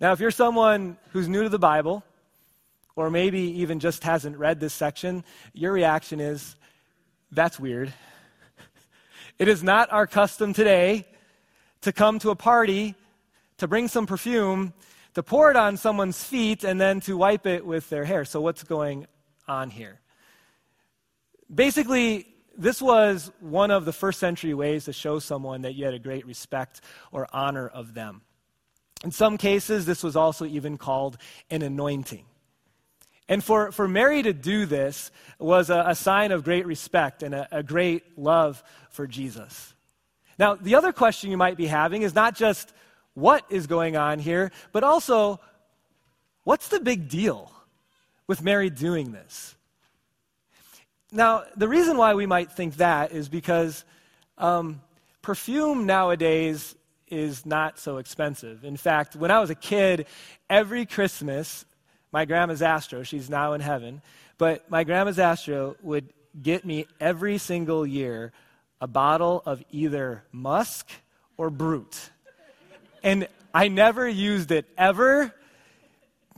Now, 0.00 0.12
if 0.12 0.20
you're 0.20 0.30
someone 0.30 0.96
who's 1.10 1.28
new 1.28 1.42
to 1.42 1.48
the 1.48 1.58
Bible, 1.58 2.02
or 2.96 3.10
maybe 3.10 3.40
even 3.60 3.80
just 3.80 4.04
hasn't 4.04 4.38
read 4.38 4.60
this 4.60 4.72
section, 4.72 5.24
your 5.52 5.72
reaction 5.72 6.20
is, 6.20 6.56
that's 7.30 7.60
weird. 7.60 7.92
It 9.36 9.48
is 9.48 9.64
not 9.64 9.92
our 9.92 10.06
custom 10.06 10.52
today 10.52 11.08
to 11.80 11.92
come 11.92 12.20
to 12.20 12.30
a 12.30 12.36
party 12.36 12.94
to 13.64 13.68
bring 13.68 13.88
some 13.88 14.04
perfume, 14.04 14.74
to 15.14 15.22
pour 15.22 15.50
it 15.50 15.56
on 15.56 15.78
someone's 15.78 16.22
feet, 16.22 16.64
and 16.64 16.78
then 16.78 17.00
to 17.00 17.16
wipe 17.16 17.46
it 17.46 17.64
with 17.64 17.88
their 17.88 18.04
hair. 18.04 18.26
So, 18.26 18.42
what's 18.42 18.62
going 18.62 19.06
on 19.48 19.70
here? 19.70 20.00
Basically, 21.52 22.26
this 22.58 22.82
was 22.82 23.32
one 23.40 23.70
of 23.70 23.86
the 23.86 23.92
first 23.94 24.20
century 24.20 24.52
ways 24.52 24.84
to 24.84 24.92
show 24.92 25.18
someone 25.18 25.62
that 25.62 25.74
you 25.74 25.86
had 25.86 25.94
a 25.94 25.98
great 25.98 26.26
respect 26.26 26.82
or 27.10 27.26
honor 27.32 27.66
of 27.66 27.94
them. 27.94 28.20
In 29.02 29.10
some 29.10 29.38
cases, 29.38 29.86
this 29.86 30.02
was 30.02 30.14
also 30.14 30.44
even 30.44 30.76
called 30.76 31.16
an 31.48 31.62
anointing. 31.62 32.26
And 33.30 33.42
for, 33.42 33.72
for 33.72 33.88
Mary 33.88 34.22
to 34.24 34.34
do 34.34 34.66
this 34.66 35.10
was 35.38 35.70
a, 35.70 35.84
a 35.86 35.94
sign 35.94 36.32
of 36.32 36.44
great 36.44 36.66
respect 36.66 37.22
and 37.22 37.34
a, 37.34 37.48
a 37.50 37.62
great 37.62 38.18
love 38.18 38.62
for 38.90 39.06
Jesus. 39.06 39.72
Now, 40.38 40.54
the 40.54 40.74
other 40.74 40.92
question 40.92 41.30
you 41.30 41.38
might 41.38 41.56
be 41.56 41.66
having 41.66 42.02
is 42.02 42.14
not 42.14 42.34
just 42.34 42.74
what 43.14 43.44
is 43.48 43.66
going 43.66 43.96
on 43.96 44.18
here, 44.18 44.50
but 44.72 44.84
also 44.84 45.40
what's 46.44 46.68
the 46.68 46.80
big 46.80 47.08
deal 47.08 47.50
with 48.26 48.42
Mary 48.42 48.70
doing 48.70 49.12
this? 49.12 49.54
Now, 51.12 51.44
the 51.56 51.68
reason 51.68 51.96
why 51.96 52.14
we 52.14 52.26
might 52.26 52.50
think 52.50 52.76
that 52.76 53.12
is 53.12 53.28
because 53.28 53.84
um, 54.36 54.80
perfume 55.22 55.86
nowadays 55.86 56.74
is 57.08 57.46
not 57.46 57.78
so 57.78 57.98
expensive. 57.98 58.64
In 58.64 58.76
fact, 58.76 59.14
when 59.14 59.30
I 59.30 59.38
was 59.38 59.50
a 59.50 59.54
kid, 59.54 60.06
every 60.50 60.86
Christmas, 60.86 61.64
my 62.12 62.24
grandma's 62.24 62.62
Astro, 62.62 63.04
she's 63.04 63.30
now 63.30 63.52
in 63.52 63.60
heaven, 63.60 64.02
but 64.38 64.68
my 64.68 64.82
grandma's 64.82 65.20
Astro 65.20 65.76
would 65.82 66.12
get 66.42 66.64
me 66.64 66.86
every 66.98 67.38
single 67.38 67.86
year 67.86 68.32
a 68.80 68.86
bottle 68.86 69.42
of 69.46 69.62
either 69.70 70.24
musk 70.32 70.90
or 71.36 71.48
brut. 71.48 72.10
And 73.04 73.28
I 73.52 73.68
never 73.68 74.08
used 74.08 74.50
it 74.50 74.66
ever. 74.76 75.32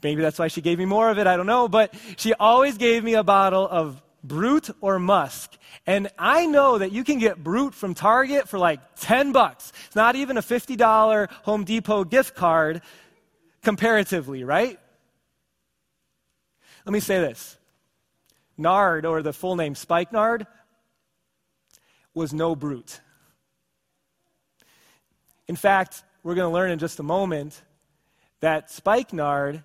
Maybe 0.02 0.20
that's 0.20 0.38
why 0.38 0.48
she 0.48 0.60
gave 0.60 0.78
me 0.78 0.84
more 0.84 1.08
of 1.08 1.18
it, 1.18 1.26
I 1.26 1.36
don't 1.36 1.46
know. 1.46 1.68
But 1.68 1.94
she 2.16 2.34
always 2.34 2.76
gave 2.76 3.02
me 3.02 3.14
a 3.14 3.22
bottle 3.22 3.66
of 3.66 4.02
Brut 4.22 4.68
or 4.80 4.98
Musk. 4.98 5.56
And 5.86 6.08
I 6.18 6.46
know 6.46 6.78
that 6.78 6.90
you 6.90 7.04
can 7.04 7.18
get 7.18 7.42
Brut 7.42 7.72
from 7.72 7.94
Target 7.94 8.48
for 8.48 8.58
like 8.58 8.80
10 8.96 9.32
bucks. 9.32 9.72
It's 9.86 9.96
not 9.96 10.16
even 10.16 10.36
a 10.36 10.42
$50 10.42 11.30
Home 11.44 11.64
Depot 11.64 12.04
gift 12.04 12.34
card 12.34 12.82
comparatively, 13.62 14.42
right? 14.42 14.78
Let 16.84 16.92
me 16.92 17.00
say 17.00 17.20
this 17.20 17.56
Nard, 18.58 19.06
or 19.06 19.22
the 19.22 19.32
full 19.32 19.54
name 19.54 19.74
spikenard, 19.74 20.46
was 22.14 22.34
no 22.34 22.56
Brut. 22.56 23.00
In 25.48 25.56
fact, 25.56 26.02
we're 26.26 26.34
going 26.34 26.50
to 26.50 26.52
learn 26.52 26.72
in 26.72 26.78
just 26.80 26.98
a 26.98 27.04
moment 27.04 27.62
that 28.40 28.68
spikenard 28.68 29.62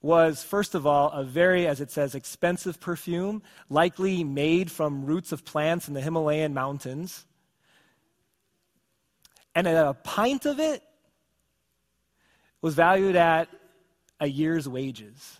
was, 0.00 0.42
first 0.42 0.74
of 0.74 0.88
all, 0.88 1.10
a 1.10 1.22
very, 1.22 1.68
as 1.68 1.80
it 1.80 1.88
says, 1.88 2.16
expensive 2.16 2.80
perfume, 2.80 3.40
likely 3.70 4.24
made 4.24 4.72
from 4.72 5.06
roots 5.06 5.30
of 5.30 5.44
plants 5.44 5.86
in 5.86 5.94
the 5.94 6.00
Himalayan 6.00 6.52
mountains. 6.52 7.24
And 9.54 9.68
a 9.68 9.94
pint 10.02 10.46
of 10.46 10.58
it 10.58 10.82
was 12.60 12.74
valued 12.74 13.14
at 13.14 13.48
a 14.18 14.26
year's 14.26 14.68
wages. 14.68 15.38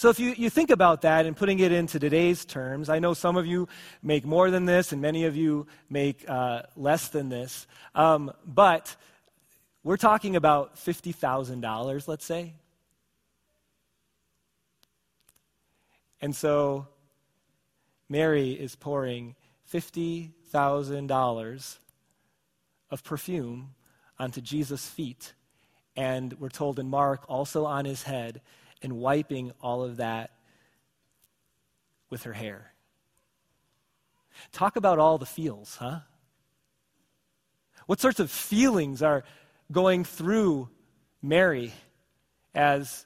So 0.00 0.08
if 0.08 0.18
you, 0.18 0.34
you 0.34 0.48
think 0.48 0.70
about 0.70 1.02
that 1.02 1.26
and 1.26 1.36
putting 1.36 1.58
it 1.58 1.72
into 1.72 1.98
today's 1.98 2.46
terms, 2.46 2.88
I 2.88 3.00
know 3.00 3.12
some 3.12 3.36
of 3.36 3.44
you 3.44 3.68
make 4.02 4.24
more 4.24 4.50
than 4.50 4.64
this 4.64 4.92
and 4.92 5.02
many 5.02 5.26
of 5.26 5.36
you 5.36 5.66
make 5.90 6.24
uh, 6.26 6.62
less 6.74 7.08
than 7.08 7.28
this. 7.28 7.66
Um, 7.94 8.32
but 8.46 8.96
we're 9.84 9.98
talking 9.98 10.36
about 10.36 10.76
$50,000, 10.76 12.08
let's 12.08 12.24
say. 12.24 12.54
And 16.22 16.34
so 16.34 16.86
Mary 18.08 18.52
is 18.52 18.76
pouring 18.76 19.34
$50,000 19.70 21.78
of 22.90 23.04
perfume 23.04 23.74
onto 24.18 24.40
Jesus' 24.40 24.88
feet. 24.88 25.34
And 25.94 26.32
we're 26.40 26.48
told 26.48 26.78
in 26.78 26.88
Mark, 26.88 27.26
also 27.28 27.66
on 27.66 27.84
his 27.84 28.04
head 28.04 28.40
and 28.82 28.94
wiping 28.94 29.52
all 29.60 29.82
of 29.82 29.98
that 29.98 30.30
with 32.08 32.24
her 32.24 32.32
hair. 32.32 32.72
Talk 34.52 34.76
about 34.76 34.98
all 34.98 35.18
the 35.18 35.26
feels, 35.26 35.76
huh? 35.76 36.00
What 37.86 38.00
sorts 38.00 38.20
of 38.20 38.30
feelings 38.30 39.02
are 39.02 39.24
going 39.72 40.04
through 40.04 40.68
Mary 41.22 41.72
as 42.54 43.04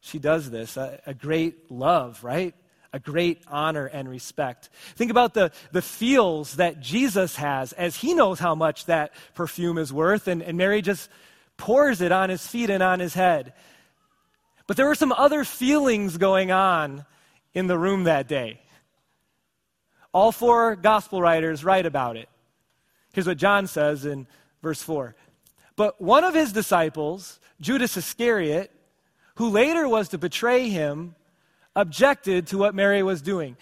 she 0.00 0.18
does 0.18 0.50
this? 0.50 0.76
A, 0.76 1.00
a 1.06 1.14
great 1.14 1.70
love, 1.70 2.24
right? 2.24 2.54
A 2.92 2.98
great 2.98 3.42
honor 3.48 3.86
and 3.86 4.08
respect. 4.08 4.70
Think 4.96 5.10
about 5.10 5.34
the, 5.34 5.52
the 5.72 5.82
feels 5.82 6.56
that 6.56 6.80
Jesus 6.80 7.36
has 7.36 7.72
as 7.72 7.96
he 7.96 8.14
knows 8.14 8.38
how 8.38 8.54
much 8.54 8.86
that 8.86 9.12
perfume 9.34 9.78
is 9.78 9.92
worth, 9.92 10.28
and, 10.28 10.42
and 10.42 10.56
Mary 10.56 10.80
just 10.80 11.10
pours 11.56 12.00
it 12.00 12.12
on 12.12 12.30
his 12.30 12.46
feet 12.46 12.70
and 12.70 12.82
on 12.82 13.00
his 13.00 13.14
head. 13.14 13.52
But 14.66 14.76
there 14.76 14.86
were 14.86 14.94
some 14.94 15.12
other 15.12 15.44
feelings 15.44 16.16
going 16.16 16.50
on 16.50 17.04
in 17.52 17.66
the 17.66 17.78
room 17.78 18.04
that 18.04 18.28
day. 18.28 18.60
All 20.12 20.32
four 20.32 20.76
gospel 20.76 21.20
writers 21.20 21.64
write 21.64 21.86
about 21.86 22.16
it. 22.16 22.28
Here's 23.12 23.26
what 23.26 23.36
John 23.36 23.66
says 23.66 24.06
in 24.06 24.26
verse 24.62 24.82
4. 24.82 25.14
But 25.76 26.00
one 26.00 26.24
of 26.24 26.34
his 26.34 26.52
disciples, 26.52 27.40
Judas 27.60 27.96
Iscariot, 27.96 28.70
who 29.36 29.48
later 29.48 29.88
was 29.88 30.08
to 30.10 30.18
betray 30.18 30.68
him, 30.68 31.14
objected 31.76 32.46
to 32.48 32.58
what 32.58 32.74
Mary 32.74 33.02
was 33.02 33.22
doing. 33.22 33.56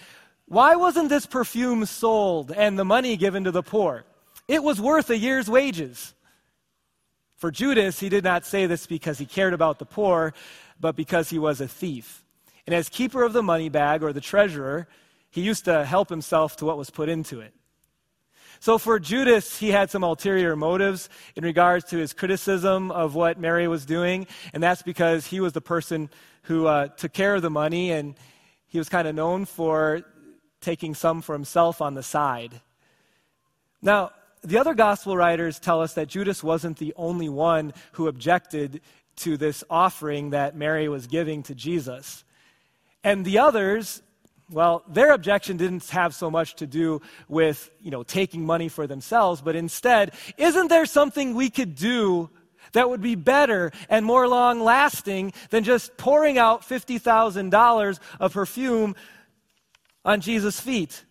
Why 0.46 0.76
wasn't 0.76 1.08
this 1.08 1.24
perfume 1.24 1.86
sold 1.86 2.52
and 2.52 2.78
the 2.78 2.84
money 2.84 3.16
given 3.16 3.44
to 3.44 3.50
the 3.50 3.62
poor? 3.62 4.04
It 4.48 4.62
was 4.62 4.80
worth 4.80 5.08
a 5.08 5.16
year's 5.16 5.48
wages. 5.48 6.14
For 7.36 7.50
Judas, 7.50 7.98
he 7.98 8.08
did 8.08 8.22
not 8.22 8.44
say 8.44 8.66
this 8.66 8.86
because 8.86 9.18
he 9.18 9.26
cared 9.26 9.54
about 9.54 9.78
the 9.78 9.86
poor, 9.86 10.34
but 10.82 10.96
because 10.96 11.30
he 11.30 11.38
was 11.38 11.62
a 11.62 11.68
thief. 11.68 12.22
And 12.66 12.74
as 12.74 12.90
keeper 12.90 13.22
of 13.22 13.32
the 13.32 13.42
money 13.42 13.70
bag 13.70 14.02
or 14.02 14.12
the 14.12 14.20
treasurer, 14.20 14.88
he 15.30 15.40
used 15.40 15.64
to 15.64 15.84
help 15.84 16.10
himself 16.10 16.56
to 16.56 16.66
what 16.66 16.76
was 16.76 16.90
put 16.90 17.08
into 17.08 17.40
it. 17.40 17.54
So 18.60 18.78
for 18.78 18.98
Judas, 19.00 19.58
he 19.58 19.70
had 19.70 19.90
some 19.90 20.04
ulterior 20.04 20.54
motives 20.54 21.08
in 21.34 21.44
regards 21.44 21.86
to 21.86 21.96
his 21.96 22.12
criticism 22.12 22.90
of 22.90 23.14
what 23.14 23.40
Mary 23.40 23.66
was 23.66 23.86
doing, 23.86 24.26
and 24.52 24.62
that's 24.62 24.82
because 24.82 25.26
he 25.26 25.40
was 25.40 25.52
the 25.52 25.60
person 25.60 26.10
who 26.42 26.66
uh, 26.66 26.88
took 26.88 27.12
care 27.12 27.34
of 27.34 27.42
the 27.42 27.50
money, 27.50 27.90
and 27.92 28.14
he 28.66 28.78
was 28.78 28.88
kind 28.88 29.08
of 29.08 29.14
known 29.14 29.46
for 29.46 30.02
taking 30.60 30.94
some 30.94 31.22
for 31.22 31.32
himself 31.32 31.80
on 31.80 31.94
the 31.94 32.02
side. 32.02 32.60
Now, 33.80 34.12
the 34.44 34.58
other 34.58 34.74
gospel 34.74 35.16
writers 35.16 35.58
tell 35.58 35.80
us 35.80 35.94
that 35.94 36.08
Judas 36.08 36.42
wasn't 36.42 36.78
the 36.78 36.92
only 36.96 37.28
one 37.28 37.72
who 37.92 38.08
objected 38.08 38.80
to 39.16 39.36
this 39.36 39.62
offering 39.68 40.30
that 40.30 40.56
Mary 40.56 40.88
was 40.88 41.06
giving 41.06 41.42
to 41.44 41.54
Jesus. 41.54 42.24
And 43.04 43.24
the 43.24 43.38
others, 43.38 44.02
well, 44.50 44.82
their 44.88 45.12
objection 45.12 45.56
didn't 45.56 45.88
have 45.90 46.14
so 46.14 46.30
much 46.30 46.56
to 46.56 46.66
do 46.66 47.00
with, 47.28 47.70
you 47.80 47.90
know, 47.90 48.02
taking 48.02 48.44
money 48.44 48.68
for 48.68 48.86
themselves, 48.86 49.40
but 49.40 49.56
instead, 49.56 50.12
isn't 50.36 50.68
there 50.68 50.86
something 50.86 51.34
we 51.34 51.50
could 51.50 51.74
do 51.74 52.30
that 52.72 52.88
would 52.88 53.02
be 53.02 53.14
better 53.14 53.72
and 53.88 54.06
more 54.06 54.28
long 54.28 54.60
lasting 54.60 55.32
than 55.50 55.64
just 55.64 55.96
pouring 55.96 56.38
out 56.38 56.62
$50,000 56.62 57.98
of 58.20 58.32
perfume 58.32 58.94
on 60.04 60.20
Jesus' 60.20 60.60
feet? 60.60 61.04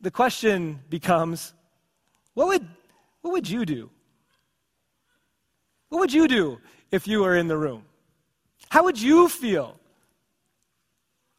The 0.00 0.10
question 0.10 0.80
becomes 0.88 1.52
what 2.34 2.48
would, 2.48 2.68
what 3.22 3.32
would 3.32 3.48
you 3.48 3.64
do? 3.64 3.90
What 5.88 5.98
would 6.00 6.12
you 6.12 6.28
do 6.28 6.60
if 6.90 7.06
you 7.06 7.20
were 7.20 7.36
in 7.36 7.48
the 7.48 7.56
room? 7.56 7.84
How 8.68 8.84
would 8.84 9.00
you 9.00 9.28
feel 9.28 9.76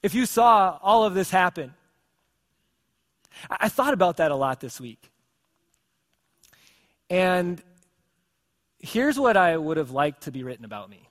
if 0.04 0.14
you 0.14 0.26
saw 0.26 0.78
all 0.82 1.06
of 1.06 1.14
this 1.14 1.32
happen? 1.32 1.74
I, 3.50 3.70
thought 3.70 3.94
about 3.94 4.18
that 4.18 4.32
a 4.32 4.36
lot 4.36 4.60
this 4.60 4.80
week. 4.80 5.10
And 7.10 7.62
here's 8.80 9.18
what 9.18 9.38
I 9.38 9.56
would 9.56 9.78
have 9.78 9.92
liked 9.92 10.24
to 10.24 10.32
be 10.32 10.44
written 10.44 10.66
about 10.66 10.90
me. 10.90 11.08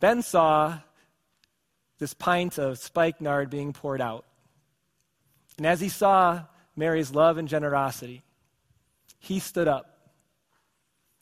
Ben 0.00 0.22
saw 0.22 0.78
this 1.98 2.12
pint 2.12 2.58
of 2.58 2.78
spikenard 2.78 3.48
being 3.48 3.72
poured 3.72 4.02
out. 4.02 4.26
And 5.56 5.66
as 5.66 5.80
he 5.80 5.88
saw 5.88 6.42
Mary's 6.76 7.12
love 7.12 7.38
and 7.38 7.48
generosity, 7.48 8.22
he 9.18 9.38
stood 9.38 9.68
up 9.68 10.12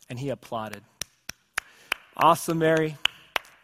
and 0.09 0.19
he 0.19 0.31
applauded. 0.31 0.83
Awesome, 2.17 2.59
Mary. 2.59 2.97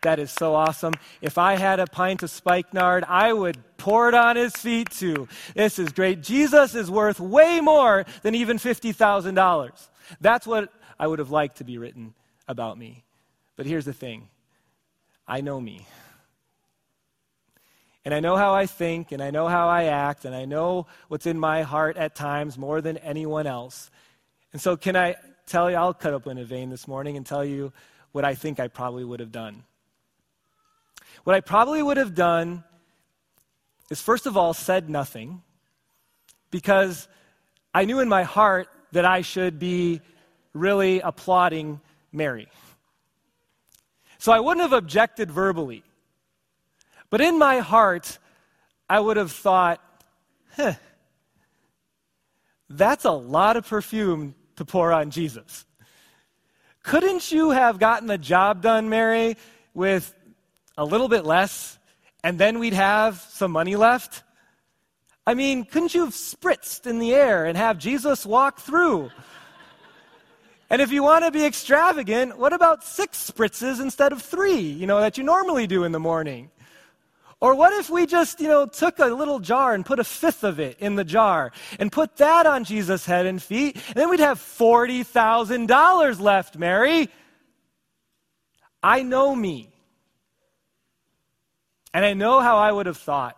That 0.02 0.18
is 0.18 0.30
so 0.30 0.54
awesome. 0.54 0.94
If 1.20 1.38
I 1.38 1.56
had 1.56 1.80
a 1.80 1.86
pint 1.86 2.22
of 2.22 2.30
spikenard, 2.30 3.04
I 3.08 3.32
would 3.32 3.58
pour 3.76 4.08
it 4.08 4.14
on 4.14 4.36
his 4.36 4.54
feet 4.54 4.90
too. 4.90 5.28
This 5.54 5.78
is 5.78 5.92
great. 5.92 6.22
Jesus 6.22 6.74
is 6.74 6.90
worth 6.90 7.18
way 7.18 7.60
more 7.60 8.06
than 8.22 8.34
even 8.34 8.58
$50,000. 8.58 9.88
That's 10.20 10.46
what 10.46 10.72
I 10.98 11.06
would 11.06 11.18
have 11.18 11.30
liked 11.30 11.58
to 11.58 11.64
be 11.64 11.78
written 11.78 12.14
about 12.46 12.78
me. 12.78 13.04
But 13.56 13.66
here's 13.66 13.84
the 13.84 13.92
thing 13.92 14.28
I 15.26 15.40
know 15.40 15.60
me. 15.60 15.86
And 18.08 18.14
I 18.14 18.20
know 18.20 18.36
how 18.36 18.54
I 18.54 18.64
think, 18.64 19.12
and 19.12 19.22
I 19.22 19.30
know 19.30 19.48
how 19.48 19.68
I 19.68 19.84
act, 19.84 20.24
and 20.24 20.34
I 20.34 20.46
know 20.46 20.86
what's 21.08 21.26
in 21.26 21.38
my 21.38 21.60
heart 21.60 21.98
at 21.98 22.14
times 22.14 22.56
more 22.56 22.80
than 22.80 22.96
anyone 22.96 23.46
else. 23.46 23.90
And 24.50 24.62
so, 24.62 24.78
can 24.78 24.96
I 24.96 25.16
tell 25.44 25.70
you, 25.70 25.76
I'll 25.76 25.92
cut 25.92 26.14
open 26.14 26.38
a 26.38 26.44
vein 26.46 26.70
this 26.70 26.88
morning 26.88 27.18
and 27.18 27.26
tell 27.26 27.44
you 27.44 27.70
what 28.12 28.24
I 28.24 28.34
think 28.34 28.60
I 28.60 28.68
probably 28.68 29.04
would 29.04 29.20
have 29.20 29.30
done. 29.30 29.62
What 31.24 31.36
I 31.36 31.42
probably 31.42 31.82
would 31.82 31.98
have 31.98 32.14
done 32.14 32.64
is, 33.90 34.00
first 34.00 34.24
of 34.24 34.38
all, 34.38 34.54
said 34.54 34.88
nothing 34.88 35.42
because 36.50 37.08
I 37.74 37.84
knew 37.84 38.00
in 38.00 38.08
my 38.08 38.22
heart 38.22 38.70
that 38.92 39.04
I 39.04 39.20
should 39.20 39.58
be 39.58 40.00
really 40.54 41.00
applauding 41.00 41.78
Mary. 42.10 42.48
So 44.16 44.32
I 44.32 44.40
wouldn't 44.40 44.62
have 44.62 44.72
objected 44.72 45.30
verbally. 45.30 45.82
But 47.10 47.20
in 47.20 47.38
my 47.38 47.58
heart, 47.58 48.18
I 48.88 49.00
would 49.00 49.16
have 49.16 49.32
thought, 49.32 49.80
huh, 50.56 50.74
that's 52.68 53.04
a 53.04 53.10
lot 53.10 53.56
of 53.56 53.66
perfume 53.66 54.34
to 54.56 54.64
pour 54.64 54.92
on 54.92 55.10
Jesus. 55.10 55.64
Couldn't 56.82 57.32
you 57.32 57.50
have 57.50 57.78
gotten 57.78 58.06
the 58.06 58.18
job 58.18 58.62
done, 58.62 58.88
Mary, 58.88 59.36
with 59.74 60.14
a 60.76 60.84
little 60.84 61.08
bit 61.08 61.24
less, 61.24 61.78
and 62.22 62.38
then 62.38 62.58
we'd 62.58 62.74
have 62.74 63.16
some 63.30 63.52
money 63.52 63.76
left? 63.76 64.22
I 65.26 65.34
mean, 65.34 65.64
couldn't 65.64 65.94
you 65.94 66.04
have 66.04 66.14
spritzed 66.14 66.86
in 66.86 66.98
the 66.98 67.14
air 67.14 67.44
and 67.44 67.56
have 67.56 67.78
Jesus 67.78 68.24
walk 68.24 68.60
through? 68.60 69.10
And 70.70 70.82
if 70.82 70.92
you 70.92 71.02
want 71.02 71.24
to 71.24 71.30
be 71.30 71.44
extravagant, 71.44 72.38
what 72.38 72.52
about 72.52 72.84
six 72.84 73.30
spritzes 73.30 73.80
instead 73.80 74.12
of 74.12 74.20
three, 74.20 74.60
you 74.60 74.86
know, 74.86 75.00
that 75.00 75.16
you 75.16 75.24
normally 75.24 75.66
do 75.66 75.84
in 75.84 75.92
the 75.92 76.00
morning? 76.00 76.50
Or 77.40 77.54
what 77.54 77.72
if 77.72 77.88
we 77.88 78.06
just, 78.06 78.40
you 78.40 78.48
know, 78.48 78.66
took 78.66 78.98
a 78.98 79.06
little 79.06 79.38
jar 79.38 79.72
and 79.72 79.86
put 79.86 80.00
a 80.00 80.04
fifth 80.04 80.42
of 80.42 80.58
it 80.58 80.78
in 80.80 80.96
the 80.96 81.04
jar 81.04 81.52
and 81.78 81.92
put 81.92 82.16
that 82.16 82.46
on 82.46 82.64
Jesus' 82.64 83.06
head 83.06 83.26
and 83.26 83.40
feet, 83.40 83.76
and 83.76 83.94
then 83.94 84.10
we'd 84.10 84.20
have 84.20 84.38
$40,000 84.38 86.20
left, 86.20 86.58
Mary. 86.58 87.08
I 88.82 89.02
know 89.02 89.36
me. 89.36 89.70
And 91.94 92.04
I 92.04 92.14
know 92.14 92.40
how 92.40 92.58
I 92.58 92.72
would 92.72 92.86
have 92.86 92.96
thought. 92.96 93.36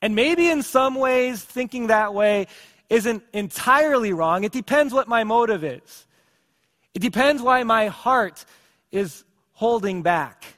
And 0.00 0.14
maybe 0.14 0.48
in 0.48 0.62
some 0.62 0.94
ways, 0.94 1.42
thinking 1.42 1.88
that 1.88 2.14
way 2.14 2.46
isn't 2.88 3.22
entirely 3.32 4.12
wrong. 4.12 4.44
It 4.44 4.52
depends 4.52 4.94
what 4.94 5.08
my 5.08 5.24
motive 5.24 5.62
is. 5.62 6.06
It 6.94 7.00
depends 7.00 7.42
why 7.42 7.62
my 7.64 7.88
heart 7.88 8.44
is 8.90 9.24
holding 9.52 10.02
back. 10.02 10.57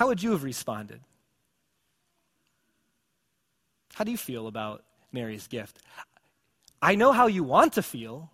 How 0.00 0.06
would 0.06 0.22
you 0.22 0.30
have 0.30 0.44
responded? 0.44 1.02
How 3.92 4.02
do 4.02 4.10
you 4.10 4.16
feel 4.16 4.46
about 4.46 4.82
Mary's 5.12 5.46
gift? 5.46 5.78
I 6.80 6.94
know 6.94 7.12
how 7.12 7.26
you 7.26 7.44
want 7.44 7.74
to 7.74 7.82
feel, 7.82 8.30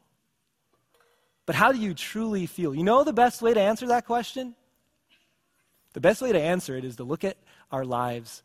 but 1.45 1.57
how 1.57 1.73
do 1.73 1.79
you 1.81 1.93
truly 1.93 2.47
feel? 2.47 2.73
You 2.73 2.85
know 2.85 3.03
the 3.03 3.13
best 3.13 3.43
way 3.43 3.53
to 3.53 3.61
answer 3.61 3.89
that 3.89 4.07
question? 4.07 4.55
The 5.93 6.01
best 6.01 6.23
way 6.23 6.31
to 6.31 6.41
answer 6.41 6.77
it 6.77 6.85
is 6.85 6.95
to 6.97 7.03
look 7.03 7.25
at 7.25 7.37
our 7.73 7.85
lives 7.85 8.45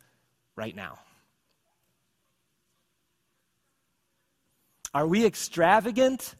right 0.56 0.76
now. 0.76 0.98
Are 4.96 5.06
we 5.06 5.28
extravagant 5.28 6.34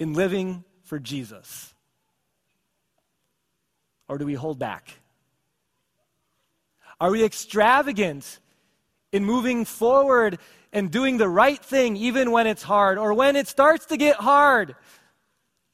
in 0.00 0.14
living 0.14 0.64
for 0.82 0.98
Jesus? 0.98 1.72
Or 4.08 4.18
do 4.18 4.26
we 4.26 4.34
hold 4.34 4.58
back? 4.58 4.98
Are 7.04 7.10
we 7.10 7.22
extravagant 7.22 8.40
in 9.12 9.26
moving 9.26 9.66
forward 9.66 10.38
and 10.72 10.90
doing 10.90 11.18
the 11.18 11.28
right 11.28 11.62
thing 11.62 11.98
even 11.98 12.30
when 12.30 12.46
it's 12.46 12.62
hard 12.62 12.96
or 12.96 13.12
when 13.12 13.36
it 13.36 13.46
starts 13.46 13.84
to 13.86 13.98
get 13.98 14.16
hard? 14.16 14.74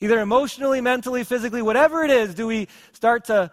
Either 0.00 0.18
emotionally, 0.18 0.80
mentally, 0.80 1.22
physically, 1.22 1.62
whatever 1.62 2.02
it 2.02 2.10
is, 2.10 2.34
do 2.34 2.48
we 2.48 2.66
start 2.90 3.26
to 3.26 3.52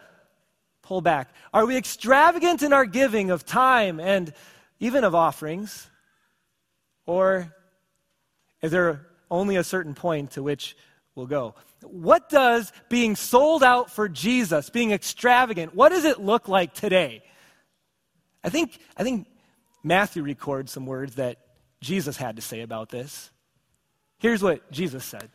pull 0.82 1.02
back? 1.02 1.30
Are 1.54 1.68
we 1.68 1.78
extravagant 1.78 2.64
in 2.64 2.74
our 2.74 2.84
giving 2.84 3.30
of 3.30 3.46
time 3.46 4.00
and 4.00 4.34
even 4.80 5.04
of 5.04 5.14
offerings? 5.14 5.88
Or 7.06 7.54
is 8.64 8.72
there 8.72 9.06
only 9.30 9.56
a 9.56 9.64
certain 9.64 9.94
point 9.94 10.32
to 10.32 10.42
which 10.42 10.76
we'll 11.14 11.28
go? 11.28 11.54
What 11.84 12.28
does 12.28 12.74
being 12.90 13.16
sold 13.16 13.62
out 13.62 13.92
for 13.92 14.10
Jesus, 14.10 14.72
being 14.72 14.90
extravagant, 14.90 15.76
what 15.76 15.90
does 15.90 16.06
it 16.06 16.20
look 16.20 16.48
like 16.48 16.74
today? 16.74 17.22
I 18.44 18.50
think, 18.50 18.78
I 18.96 19.04
think 19.04 19.28
Matthew 19.84 20.24
records 20.24 20.72
some 20.72 20.86
words 20.86 21.16
that 21.16 21.38
Jesus 21.82 22.18
had 22.18 22.36
to 22.36 22.42
say 22.42 22.62
about 22.62 22.90
this. 22.90 23.32
Here's 24.20 24.42
what 24.42 24.72
Jesus 24.72 25.06
said 25.06 25.30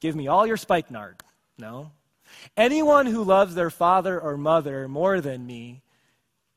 Give 0.00 0.14
me 0.14 0.28
all 0.28 0.46
your 0.46 0.56
spikenard. 0.56 1.16
No. 1.58 1.92
Anyone 2.56 3.06
who 3.06 3.24
loves 3.24 3.54
their 3.54 3.70
father 3.70 4.20
or 4.20 4.36
mother 4.36 4.86
more 4.86 5.20
than 5.20 5.46
me 5.46 5.82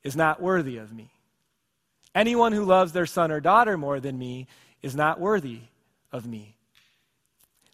is 0.04 0.16
not 0.16 0.42
worthy 0.42 0.78
of 0.78 0.94
me. 0.94 1.12
Anyone 2.14 2.52
who 2.52 2.66
loves 2.66 2.92
their 2.92 3.06
son 3.06 3.32
or 3.32 3.40
daughter 3.40 3.78
more 3.78 4.00
than 4.00 4.18
me 4.18 4.48
is 4.82 4.96
not 4.96 5.20
worthy 5.20 5.60
of 6.12 6.28
me. 6.28 6.56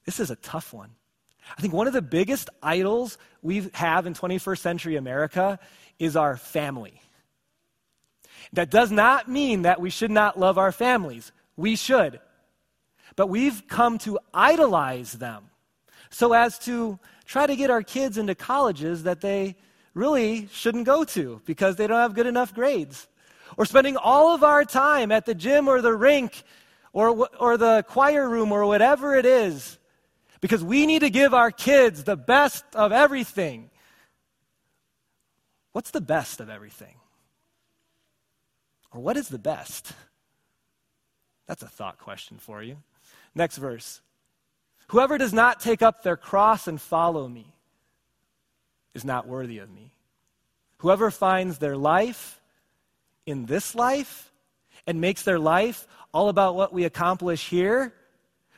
This 0.05 0.19
is 0.19 0.29
a 0.29 0.35
tough 0.37 0.73
one. 0.73 0.91
I 1.57 1.61
think 1.61 1.73
one 1.73 1.87
of 1.87 1.93
the 1.93 2.01
biggest 2.01 2.49
idols 2.61 3.17
we 3.41 3.69
have 3.73 4.05
in 4.05 4.13
21st 4.13 4.59
century 4.59 4.95
America 4.95 5.59
is 5.97 6.15
our 6.15 6.37
family. 6.37 7.01
That 8.53 8.69
does 8.69 8.91
not 8.91 9.27
mean 9.27 9.63
that 9.63 9.81
we 9.81 9.89
should 9.89 10.11
not 10.11 10.39
love 10.39 10.57
our 10.57 10.71
families. 10.71 11.31
We 11.55 11.75
should. 11.75 12.19
But 13.15 13.27
we've 13.27 13.67
come 13.67 13.97
to 13.99 14.19
idolize 14.33 15.13
them 15.13 15.49
so 16.09 16.33
as 16.33 16.59
to 16.59 16.99
try 17.25 17.47
to 17.47 17.55
get 17.55 17.69
our 17.69 17.83
kids 17.83 18.17
into 18.17 18.35
colleges 18.35 19.03
that 19.03 19.21
they 19.21 19.55
really 19.93 20.47
shouldn't 20.51 20.85
go 20.85 21.03
to 21.03 21.41
because 21.45 21.75
they 21.75 21.87
don't 21.87 21.99
have 21.99 22.13
good 22.13 22.27
enough 22.27 22.53
grades. 22.53 23.07
Or 23.57 23.65
spending 23.65 23.97
all 23.97 24.33
of 24.35 24.43
our 24.43 24.63
time 24.63 25.11
at 25.11 25.25
the 25.25 25.33
gym 25.33 25.67
or 25.67 25.81
the 25.81 25.93
rink 25.93 26.43
or, 26.93 27.27
or 27.39 27.57
the 27.57 27.83
choir 27.87 28.29
room 28.29 28.51
or 28.51 28.65
whatever 28.65 29.15
it 29.15 29.25
is 29.25 29.79
because 30.41 30.63
we 30.63 30.85
need 30.85 30.99
to 30.99 31.09
give 31.09 31.33
our 31.33 31.51
kids 31.51 32.03
the 32.03 32.15
best 32.15 32.63
of 32.75 32.91
everything. 32.91 33.69
What's 35.71 35.91
the 35.91 36.01
best 36.01 36.39
of 36.39 36.49
everything? 36.49 36.95
Or 38.93 39.01
what 39.01 39.17
is 39.17 39.29
the 39.29 39.39
best? 39.39 39.91
That's 41.47 41.63
a 41.63 41.67
thought 41.67 41.97
question 41.97 42.37
for 42.37 42.61
you. 42.61 42.77
Next 43.35 43.57
verse. 43.57 44.01
Whoever 44.89 45.17
does 45.17 45.33
not 45.33 45.59
take 45.59 45.81
up 45.81 46.03
their 46.03 46.17
cross 46.17 46.67
and 46.67 46.79
follow 46.79 47.27
me 47.27 47.53
is 48.93 49.03
not 49.03 49.27
worthy 49.27 49.59
of 49.59 49.69
me. 49.69 49.91
Whoever 50.77 51.11
finds 51.11 51.57
their 51.57 51.75
life 51.75 52.39
in 53.25 53.45
this 53.45 53.75
life 53.75 54.31
and 54.85 55.01
makes 55.01 55.23
their 55.23 55.39
life 55.39 55.87
all 56.13 56.29
about 56.29 56.55
what 56.55 56.73
we 56.73 56.85
accomplish 56.85 57.49
here, 57.49 57.93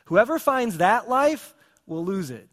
whoever 0.05 0.37
finds 0.37 0.77
that 0.77 1.09
life 1.09 1.55
will 1.87 2.05
lose 2.05 2.29
it. 2.29 2.47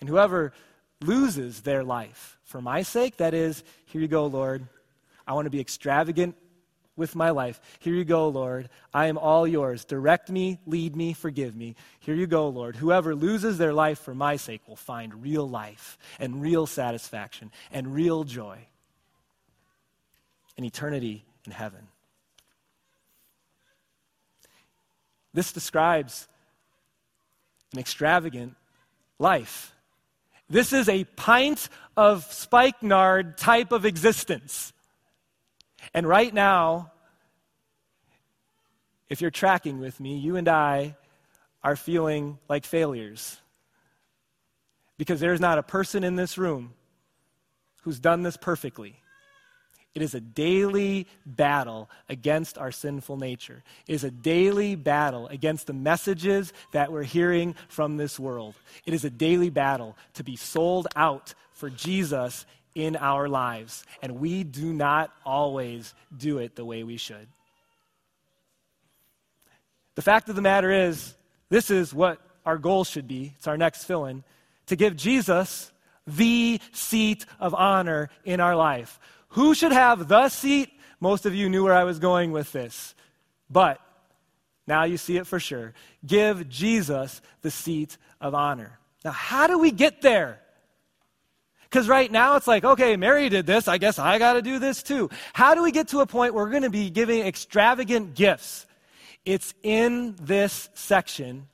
And 0.00 0.08
whoever 0.08 0.52
loses 1.00 1.62
their 1.62 1.82
life 1.82 2.38
for 2.44 2.60
my 2.60 2.82
sake, 2.82 3.16
that 3.16 3.34
is, 3.34 3.64
here 3.86 4.00
you 4.00 4.08
go, 4.08 4.26
Lord. 4.26 4.66
I 5.26 5.32
want 5.32 5.46
to 5.46 5.50
be 5.50 5.60
extravagant 5.60 6.36
with 6.96 7.16
my 7.16 7.30
life. 7.30 7.60
Here 7.80 7.94
you 7.94 8.04
go, 8.04 8.28
Lord. 8.28 8.68
I 8.92 9.06
am 9.06 9.18
all 9.18 9.46
yours. 9.46 9.84
Direct 9.84 10.30
me, 10.30 10.60
lead 10.66 10.94
me, 10.94 11.12
forgive 11.12 11.56
me. 11.56 11.74
Here 12.00 12.14
you 12.14 12.26
go, 12.26 12.48
Lord. 12.48 12.76
Whoever 12.76 13.14
loses 13.14 13.58
their 13.58 13.72
life 13.72 13.98
for 13.98 14.14
my 14.14 14.36
sake 14.36 14.62
will 14.68 14.76
find 14.76 15.22
real 15.22 15.48
life 15.48 15.98
and 16.20 16.40
real 16.40 16.66
satisfaction 16.66 17.50
and 17.72 17.92
real 17.94 18.24
joy 18.24 18.58
and 20.56 20.64
eternity 20.64 21.24
in 21.46 21.52
heaven. 21.52 21.88
This 25.32 25.52
describes 25.52 26.28
an 27.72 27.80
extravagant 27.80 28.54
life. 29.18 29.74
This 30.48 30.72
is 30.72 30.88
a 30.88 31.04
pint 31.04 31.68
of 31.96 32.24
spikenard 32.32 33.36
type 33.36 33.72
of 33.72 33.84
existence. 33.84 34.72
And 35.92 36.06
right 36.06 36.32
now, 36.32 36.92
if 39.08 39.20
you're 39.20 39.30
tracking 39.30 39.78
with 39.78 40.00
me, 40.00 40.16
you 40.16 40.36
and 40.36 40.48
I 40.48 40.96
are 41.62 41.76
feeling 41.76 42.38
like 42.48 42.64
failures. 42.64 43.38
Because 44.96 45.20
there's 45.20 45.40
not 45.40 45.58
a 45.58 45.62
person 45.62 46.04
in 46.04 46.16
this 46.16 46.38
room 46.38 46.74
who's 47.82 47.98
done 47.98 48.22
this 48.22 48.36
perfectly. 48.36 48.96
It 49.94 50.02
is 50.02 50.14
a 50.14 50.20
daily 50.20 51.06
battle 51.24 51.88
against 52.08 52.58
our 52.58 52.72
sinful 52.72 53.16
nature. 53.16 53.62
It 53.86 53.94
is 53.94 54.02
a 54.02 54.10
daily 54.10 54.74
battle 54.74 55.28
against 55.28 55.68
the 55.68 55.72
messages 55.72 56.52
that 56.72 56.90
we're 56.90 57.04
hearing 57.04 57.54
from 57.68 57.96
this 57.96 58.18
world. 58.18 58.56
It 58.84 58.94
is 58.94 59.04
a 59.04 59.10
daily 59.10 59.50
battle 59.50 59.96
to 60.14 60.24
be 60.24 60.34
sold 60.34 60.88
out 60.96 61.34
for 61.52 61.70
Jesus 61.70 62.44
in 62.74 62.96
our 62.96 63.28
lives, 63.28 63.84
and 64.02 64.18
we 64.18 64.44
do 64.44 64.72
not 64.72 65.12
always 65.24 65.94
do 66.16 66.38
it 66.38 66.56
the 66.56 66.64
way 66.64 66.82
we 66.82 66.96
should. 66.96 67.28
The 69.94 70.02
fact 70.02 70.28
of 70.28 70.36
the 70.36 70.42
matter 70.42 70.70
is, 70.70 71.14
this 71.50 71.70
is 71.70 71.94
what 71.94 72.20
our 72.44 72.58
goal 72.58 72.84
should 72.84 73.06
be. 73.06 73.34
It's 73.36 73.46
our 73.46 73.56
next 73.56 73.84
fill 73.84 74.06
in 74.06 74.24
to 74.66 74.76
give 74.76 74.96
Jesus 74.96 75.72
the 76.06 76.60
seat 76.72 77.26
of 77.38 77.54
honor 77.54 78.10
in 78.24 78.40
our 78.40 78.56
life. 78.56 78.98
Who 79.28 79.54
should 79.54 79.72
have 79.72 80.08
the 80.08 80.28
seat? 80.28 80.70
Most 81.00 81.26
of 81.26 81.34
you 81.34 81.48
knew 81.48 81.64
where 81.64 81.74
I 81.74 81.84
was 81.84 81.98
going 81.98 82.32
with 82.32 82.52
this. 82.52 82.94
But 83.48 83.80
now 84.66 84.84
you 84.84 84.96
see 84.96 85.16
it 85.16 85.26
for 85.26 85.38
sure. 85.38 85.74
Give 86.04 86.48
Jesus 86.48 87.20
the 87.42 87.50
seat 87.50 87.96
of 88.20 88.34
honor. 88.34 88.78
Now, 89.04 89.12
how 89.12 89.46
do 89.46 89.58
we 89.58 89.70
get 89.70 90.02
there? 90.02 90.40
Because 91.74 91.88
right 91.88 92.12
now 92.12 92.36
it's 92.36 92.46
like, 92.46 92.62
okay, 92.62 92.96
Mary 92.96 93.28
did 93.28 93.46
this. 93.46 93.66
I 93.66 93.78
guess 93.78 93.98
I 93.98 94.20
got 94.20 94.34
to 94.34 94.42
do 94.42 94.60
this 94.60 94.80
too. 94.80 95.10
How 95.32 95.56
do 95.56 95.62
we 95.64 95.72
get 95.72 95.88
to 95.88 96.02
a 96.02 96.06
point 96.06 96.32
where 96.32 96.44
we're 96.44 96.52
going 96.52 96.62
to 96.62 96.70
be 96.70 96.88
giving 96.88 97.26
extravagant 97.26 98.14
gifts? 98.14 98.64
It's 99.24 99.54
in 99.64 100.14
this 100.22 100.68
section. 100.74 101.48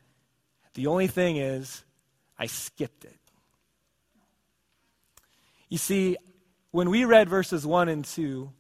The 0.75 0.89
only 0.89 1.07
thing 1.07 1.39
is, 1.39 1.83
I 2.39 2.49
skipped 2.49 3.07
it. 3.07 3.17
You 5.71 5.79
see, 5.79 6.19
when 6.71 6.91
we 6.91 7.07
read 7.07 7.31
verses 7.31 7.67
1 7.67 7.89
and 7.89 8.05
2, 8.05 8.53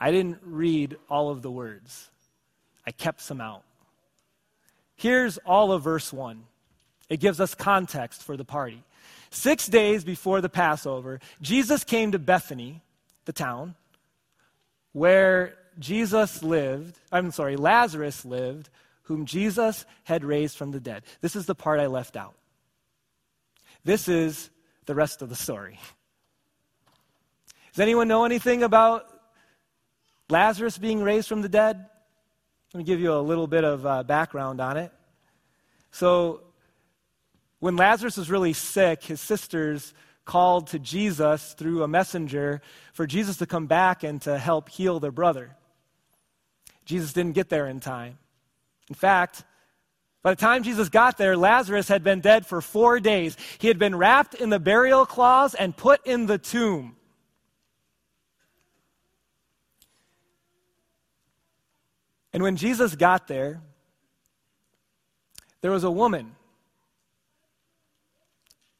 I 0.00 0.10
didn't 0.10 0.38
read 0.42 0.96
all 1.10 1.28
of 1.28 1.42
the 1.42 1.50
words, 1.50 2.08
I 2.86 2.92
kept 2.92 3.20
some 3.20 3.42
out. 3.42 3.62
Here's 4.96 5.36
all 5.44 5.70
of 5.70 5.82
verse 5.82 6.14
1. 6.14 6.44
It 7.10 7.20
gives 7.20 7.40
us 7.40 7.54
context 7.54 8.22
for 8.22 8.38
the 8.38 8.44
party. 8.46 8.82
Six 9.30 9.66
days 9.66 10.04
before 10.04 10.40
the 10.40 10.48
Passover, 10.48 11.20
Jesus 11.40 11.84
came 11.84 12.12
to 12.12 12.18
Bethany, 12.18 12.82
the 13.24 13.32
town, 13.32 13.74
where 14.92 15.54
Jesus 15.78 16.42
lived. 16.42 16.98
I'm 17.12 17.30
sorry, 17.30 17.56
Lazarus 17.56 18.24
lived, 18.24 18.70
whom 19.02 19.26
Jesus 19.26 19.84
had 20.04 20.24
raised 20.24 20.56
from 20.56 20.70
the 20.70 20.80
dead. 20.80 21.02
This 21.20 21.36
is 21.36 21.46
the 21.46 21.54
part 21.54 21.80
I 21.80 21.86
left 21.86 22.16
out. 22.16 22.34
This 23.84 24.08
is 24.08 24.50
the 24.86 24.94
rest 24.94 25.22
of 25.22 25.28
the 25.28 25.36
story. 25.36 25.78
Does 27.72 27.80
anyone 27.80 28.08
know 28.08 28.24
anything 28.24 28.62
about 28.62 29.06
Lazarus 30.28 30.78
being 30.78 31.02
raised 31.02 31.28
from 31.28 31.42
the 31.42 31.48
dead? 31.48 31.86
Let 32.74 32.78
me 32.78 32.84
give 32.84 33.00
you 33.00 33.14
a 33.14 33.20
little 33.20 33.46
bit 33.46 33.64
of 33.64 33.86
uh, 33.86 34.02
background 34.02 34.60
on 34.60 34.76
it. 34.76 34.92
So, 35.90 36.42
when 37.60 37.76
Lazarus 37.76 38.16
was 38.16 38.30
really 38.30 38.52
sick, 38.52 39.02
his 39.02 39.20
sisters 39.20 39.92
called 40.24 40.68
to 40.68 40.78
Jesus 40.78 41.54
through 41.54 41.82
a 41.82 41.88
messenger 41.88 42.60
for 42.92 43.06
Jesus 43.06 43.38
to 43.38 43.46
come 43.46 43.66
back 43.66 44.04
and 44.04 44.20
to 44.22 44.38
help 44.38 44.68
heal 44.68 45.00
their 45.00 45.10
brother. 45.10 45.56
Jesus 46.84 47.12
didn't 47.12 47.32
get 47.32 47.48
there 47.48 47.66
in 47.66 47.80
time. 47.80 48.18
In 48.88 48.94
fact, 48.94 49.44
by 50.22 50.32
the 50.32 50.40
time 50.40 50.62
Jesus 50.62 50.88
got 50.88 51.16
there, 51.16 51.36
Lazarus 51.36 51.88
had 51.88 52.04
been 52.04 52.20
dead 52.20 52.46
for 52.46 52.60
four 52.60 53.00
days. 53.00 53.36
He 53.58 53.68
had 53.68 53.78
been 53.78 53.96
wrapped 53.96 54.34
in 54.34 54.50
the 54.50 54.58
burial 54.60 55.06
cloths 55.06 55.54
and 55.54 55.76
put 55.76 56.06
in 56.06 56.26
the 56.26 56.38
tomb. 56.38 56.96
And 62.32 62.42
when 62.42 62.56
Jesus 62.56 62.94
got 62.94 63.26
there, 63.26 63.62
there 65.62 65.70
was 65.70 65.84
a 65.84 65.90
woman 65.90 66.36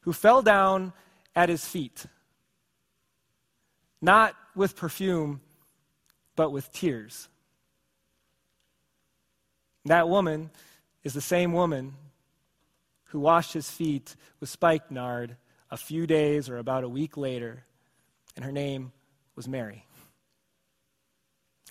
who 0.01 0.13
fell 0.13 0.41
down 0.41 0.93
at 1.35 1.49
his 1.49 1.65
feet, 1.65 2.05
not 4.01 4.35
with 4.55 4.75
perfume, 4.75 5.41
but 6.35 6.51
with 6.51 6.71
tears. 6.71 7.27
That 9.85 10.09
woman 10.09 10.51
is 11.03 11.13
the 11.13 11.21
same 11.21 11.53
woman 11.53 11.93
who 13.05 13.19
washed 13.19 13.53
his 13.53 13.69
feet 13.69 14.15
with 14.39 14.49
spikenard 14.49 15.35
a 15.71 15.77
few 15.77 16.07
days 16.07 16.49
or 16.49 16.57
about 16.57 16.83
a 16.83 16.89
week 16.89 17.17
later, 17.17 17.63
and 18.35 18.45
her 18.45 18.51
name 18.51 18.91
was 19.35 19.47
Mary. 19.47 19.85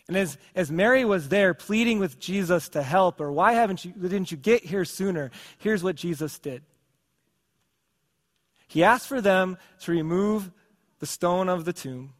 And 0.09 0.17
as, 0.17 0.39
as 0.55 0.71
Mary 0.71 1.05
was 1.05 1.29
there 1.29 1.53
pleading 1.53 1.99
with 1.99 2.19
Jesus 2.19 2.71
to 2.71 2.83
help 2.83 3.19
her, 3.19 3.31
why 3.31 3.53
haven't 3.53 3.85
you, 3.85 3.93
didn't 3.93 4.31
you 4.31 4.39
get 4.39 4.65
here 4.65 4.87
sooner? 4.87 5.31
Here's 5.59 5.85
what 5.85 5.97
Jesus 5.97 6.39
did. 6.39 6.63
He 8.69 8.85
asked 8.85 9.09
for 9.09 9.21
them 9.21 9.59
to 9.81 9.91
remove 9.91 10.51
the 11.01 11.07
stone 11.07 11.49
of 11.49 11.65
the 11.65 11.73
tomb. 11.73 12.13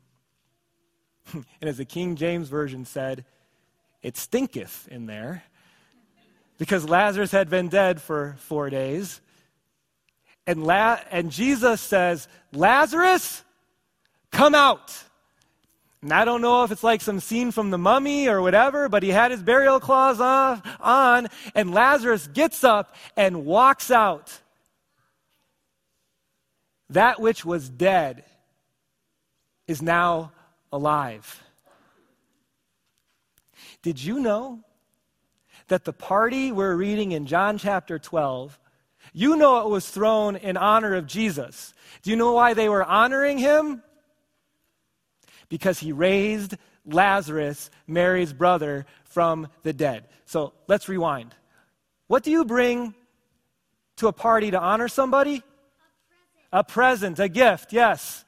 and 1.33 1.45
as 1.61 1.77
the 1.77 1.85
King 1.85 2.17
James 2.17 2.49
Version 2.49 2.85
said, 2.85 3.25
it 4.03 4.17
stinketh 4.17 4.89
in 4.91 5.07
there 5.07 5.45
because 6.57 6.89
Lazarus 6.89 7.31
had 7.31 7.51
been 7.51 7.69
dead 7.69 8.01
for 8.01 8.37
four 8.41 8.71
days. 8.71 9.21
And, 10.47 10.65
La- 10.65 11.01
and 11.11 11.31
Jesus 11.31 11.81
says, 11.81 12.27
Lazarus, 12.53 13.45
come 14.33 14.55
out. 14.55 14.97
And 16.01 16.13
I 16.13 16.25
don't 16.25 16.41
know 16.41 16.65
if 16.65 16.71
it's 16.71 16.85
like 16.85 17.01
some 17.01 17.21
scene 17.21 17.51
from 17.51 17.71
the 17.71 17.79
mummy 17.79 18.29
or 18.29 18.41
whatever, 18.41 18.89
but 18.89 19.03
he 19.03 19.11
had 19.11 19.33
his 19.33 19.43
burial 19.43 19.81
clothes 19.81 20.21
on, 20.21 20.63
on 20.81 21.27
and 21.55 21.75
Lazarus 21.75 22.29
gets 22.29 22.63
up 22.65 22.95
and 23.17 23.45
walks 23.45 23.91
out 23.91 24.41
that 26.91 27.21
which 27.21 27.45
was 27.45 27.69
dead 27.69 28.25
is 29.67 29.83
now 29.83 30.33
alive. 30.73 31.43
Did 33.83 34.03
you 34.03 34.21
know 34.21 34.61
that 35.69 35.85
the 35.85 35.93
party 35.93 36.51
we're 36.51 36.75
reading 36.75 37.13
in 37.13 37.27
John 37.27 37.59
chapter 37.59 37.99
12 37.99 38.59
You 39.13 39.37
know 39.37 39.61
it 39.63 39.71
was 39.71 39.89
thrown 39.89 40.37
in 40.37 40.57
honor 40.57 40.95
of 40.95 41.07
Jesus. 41.07 41.73
Do 42.03 42.11
you 42.11 42.17
know 42.17 42.33
why 42.33 42.55
they 42.55 42.69
were 42.69 42.85
honoring 42.85 43.39
him? 43.39 43.83
Because 45.49 45.79
he 45.79 45.93
raised 45.93 46.57
Lazarus, 46.85 47.71
Mary's 47.87 48.33
brother, 48.33 48.87
from 49.05 49.49
the 49.63 49.73
dead. 49.73 50.09
So 50.27 50.53
let's 50.67 50.89
rewind. 50.89 51.35
What 52.07 52.23
do 52.23 52.31
you 52.31 52.45
bring 52.45 52.95
to 53.97 54.09
a 54.09 54.13
party 54.13 54.51
to 54.51 54.61
honor 54.61 54.89
somebody? 54.89 55.43
A 56.53 56.65
present, 56.65 57.19
a, 57.19 57.29
gift, 57.29 57.73
yes. 57.73 58.25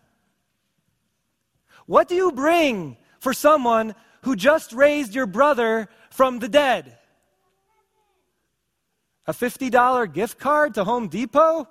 What 1.87 2.09
do 2.09 2.15
you 2.15 2.33
bring 2.33 2.97
for 3.19 3.33
someone 3.33 3.95
who 4.23 4.37
just 4.37 4.73
raised 4.73 5.15
your 5.15 5.27
brother 5.27 5.89
from 6.11 6.39
the 6.39 6.49
dead? 6.49 6.99
A 9.27 9.33
$50 9.33 10.13
gift 10.13 10.39
card 10.39 10.75
to 10.75 10.85
Home 10.85 11.09
Depot? 11.09 11.67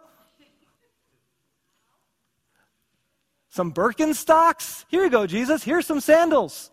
Some 3.49 3.73
Birkenstocks? 3.73 4.85
Here 4.87 5.03
you 5.03 5.09
go, 5.09 5.27
Jesus. 5.27 5.63
Here's 5.63 5.85
some 5.85 5.99
sandals. 5.99 6.71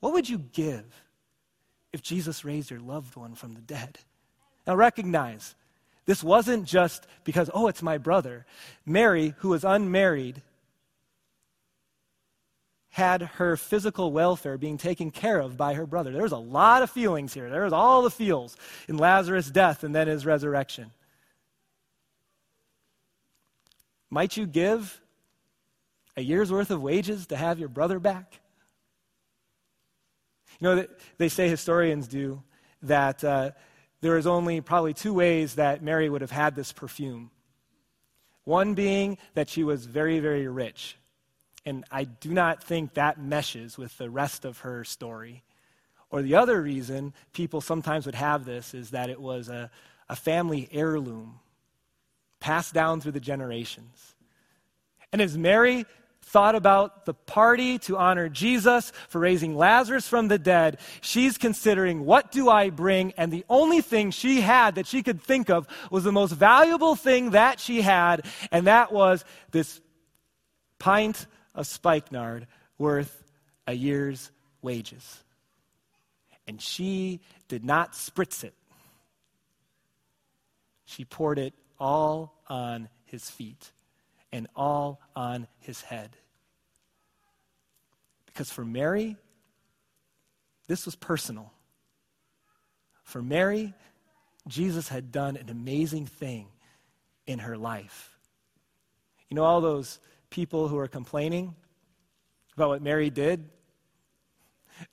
What 0.00 0.12
would 0.14 0.28
you 0.28 0.38
give 0.38 0.84
if 1.92 2.02
Jesus 2.02 2.44
raised 2.44 2.70
your 2.70 2.80
loved 2.80 3.16
one 3.16 3.34
from 3.34 3.54
the 3.54 3.60
dead? 3.60 3.98
Now 4.66 4.74
recognize, 4.74 5.54
this 6.10 6.24
wasn't 6.24 6.64
just 6.64 7.06
because, 7.22 7.50
oh, 7.54 7.68
it's 7.68 7.84
my 7.84 7.96
brother. 7.96 8.44
Mary, 8.84 9.32
who 9.38 9.50
was 9.50 9.62
unmarried, 9.62 10.42
had 12.88 13.22
her 13.22 13.56
physical 13.56 14.10
welfare 14.10 14.58
being 14.58 14.76
taken 14.76 15.12
care 15.12 15.38
of 15.38 15.56
by 15.56 15.74
her 15.74 15.86
brother. 15.86 16.10
There 16.10 16.24
was 16.24 16.32
a 16.32 16.36
lot 16.36 16.82
of 16.82 16.90
feelings 16.90 17.32
here. 17.32 17.48
There 17.48 17.62
was 17.62 17.72
all 17.72 18.02
the 18.02 18.10
feels 18.10 18.56
in 18.88 18.98
Lazarus' 18.98 19.52
death 19.52 19.84
and 19.84 19.94
then 19.94 20.08
his 20.08 20.26
resurrection. 20.26 20.90
Might 24.10 24.36
you 24.36 24.46
give 24.46 25.00
a 26.16 26.22
year's 26.22 26.50
worth 26.50 26.72
of 26.72 26.82
wages 26.82 27.28
to 27.28 27.36
have 27.36 27.60
your 27.60 27.68
brother 27.68 28.00
back? 28.00 28.40
You 30.58 30.74
know, 30.74 30.86
they 31.18 31.28
say 31.28 31.48
historians 31.48 32.08
do 32.08 32.42
that 32.82 33.22
uh, 33.22 33.52
there 34.00 34.16
is 34.16 34.26
only 34.26 34.60
probably 34.60 34.94
two 34.94 35.14
ways 35.14 35.56
that 35.56 35.82
Mary 35.82 36.08
would 36.08 36.20
have 36.20 36.30
had 36.30 36.54
this 36.54 36.72
perfume. 36.72 37.30
One 38.44 38.74
being 38.74 39.18
that 39.34 39.48
she 39.48 39.64
was 39.64 39.84
very, 39.86 40.18
very 40.20 40.48
rich. 40.48 40.96
And 41.66 41.84
I 41.90 42.04
do 42.04 42.32
not 42.32 42.64
think 42.64 42.94
that 42.94 43.20
meshes 43.20 43.76
with 43.76 43.96
the 43.98 44.08
rest 44.08 44.44
of 44.44 44.60
her 44.60 44.82
story. 44.84 45.42
Or 46.10 46.22
the 46.22 46.36
other 46.36 46.60
reason 46.60 47.12
people 47.32 47.60
sometimes 47.60 48.06
would 48.06 48.14
have 48.14 48.44
this 48.44 48.74
is 48.74 48.90
that 48.90 49.10
it 49.10 49.20
was 49.20 49.48
a, 49.48 49.70
a 50.08 50.16
family 50.16 50.68
heirloom 50.72 51.38
passed 52.40 52.72
down 52.72 53.00
through 53.00 53.12
the 53.12 53.20
generations. 53.20 54.14
And 55.12 55.20
as 55.20 55.36
Mary 55.36 55.84
thought 56.30 56.54
about 56.54 57.06
the 57.06 57.14
party 57.14 57.78
to 57.80 57.96
honor 57.96 58.28
Jesus 58.28 58.92
for 59.08 59.18
raising 59.18 59.56
Lazarus 59.56 60.06
from 60.06 60.28
the 60.28 60.38
dead, 60.38 60.78
she's 61.00 61.36
considering 61.36 62.04
what 62.04 62.30
do 62.30 62.48
I 62.48 62.70
bring? 62.70 63.12
And 63.16 63.32
the 63.32 63.44
only 63.48 63.80
thing 63.80 64.12
she 64.12 64.40
had 64.40 64.76
that 64.76 64.86
she 64.86 65.02
could 65.02 65.20
think 65.20 65.50
of 65.50 65.66
was 65.90 66.04
the 66.04 66.12
most 66.12 66.32
valuable 66.32 66.94
thing 66.94 67.30
that 67.30 67.58
she 67.58 67.80
had, 67.80 68.24
and 68.52 68.68
that 68.68 68.92
was 68.92 69.24
this 69.50 69.80
pint 70.78 71.26
of 71.54 71.66
spikenard 71.66 72.46
worth 72.78 73.24
a 73.66 73.72
year's 73.72 74.30
wages. 74.62 75.24
And 76.46 76.62
she 76.62 77.20
did 77.48 77.64
not 77.64 77.92
spritz 77.92 78.44
it. 78.44 78.54
She 80.84 81.04
poured 81.04 81.38
it 81.38 81.54
all 81.78 82.40
on 82.48 82.88
his 83.04 83.28
feet 83.28 83.72
and 84.32 84.46
all 84.54 85.00
on 85.16 85.46
his 85.58 85.82
head. 85.82 86.16
Because 88.26 88.50
for 88.50 88.64
Mary, 88.64 89.16
this 90.68 90.86
was 90.86 90.94
personal. 90.94 91.52
For 93.02 93.22
Mary, 93.22 93.74
Jesus 94.46 94.88
had 94.88 95.10
done 95.10 95.36
an 95.36 95.50
amazing 95.50 96.06
thing 96.06 96.46
in 97.26 97.40
her 97.40 97.56
life. 97.56 98.16
You 99.28 99.34
know, 99.34 99.44
all 99.44 99.60
those 99.60 99.98
people 100.30 100.68
who 100.68 100.78
are 100.78 100.88
complaining 100.88 101.54
about 102.54 102.68
what 102.68 102.82
Mary 102.82 103.10
did? 103.10 103.48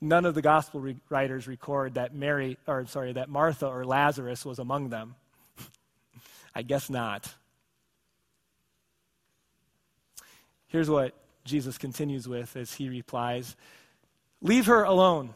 None 0.02 0.26
of 0.26 0.36
the 0.36 0.42
gospel 0.42 0.80
re- 0.80 0.98
writers 1.10 1.48
record 1.48 1.96
that 1.96 2.14
Mary, 2.14 2.58
or 2.68 2.86
sorry, 2.86 3.14
that 3.14 3.30
Martha 3.30 3.68
or 3.68 3.86
Lazarus 3.86 4.46
was 4.46 4.60
among 4.60 4.90
them. 4.90 5.16
I 6.56 6.62
guess 6.62 6.90
not. 6.90 7.34
Here's 10.68 10.90
what 10.90 11.14
Jesus 11.46 11.78
continues 11.78 12.28
with 12.28 12.56
as 12.56 12.74
he 12.74 12.90
replies 12.90 13.56
Leave 14.42 14.68
her 14.68 14.84
alone. 14.84 15.34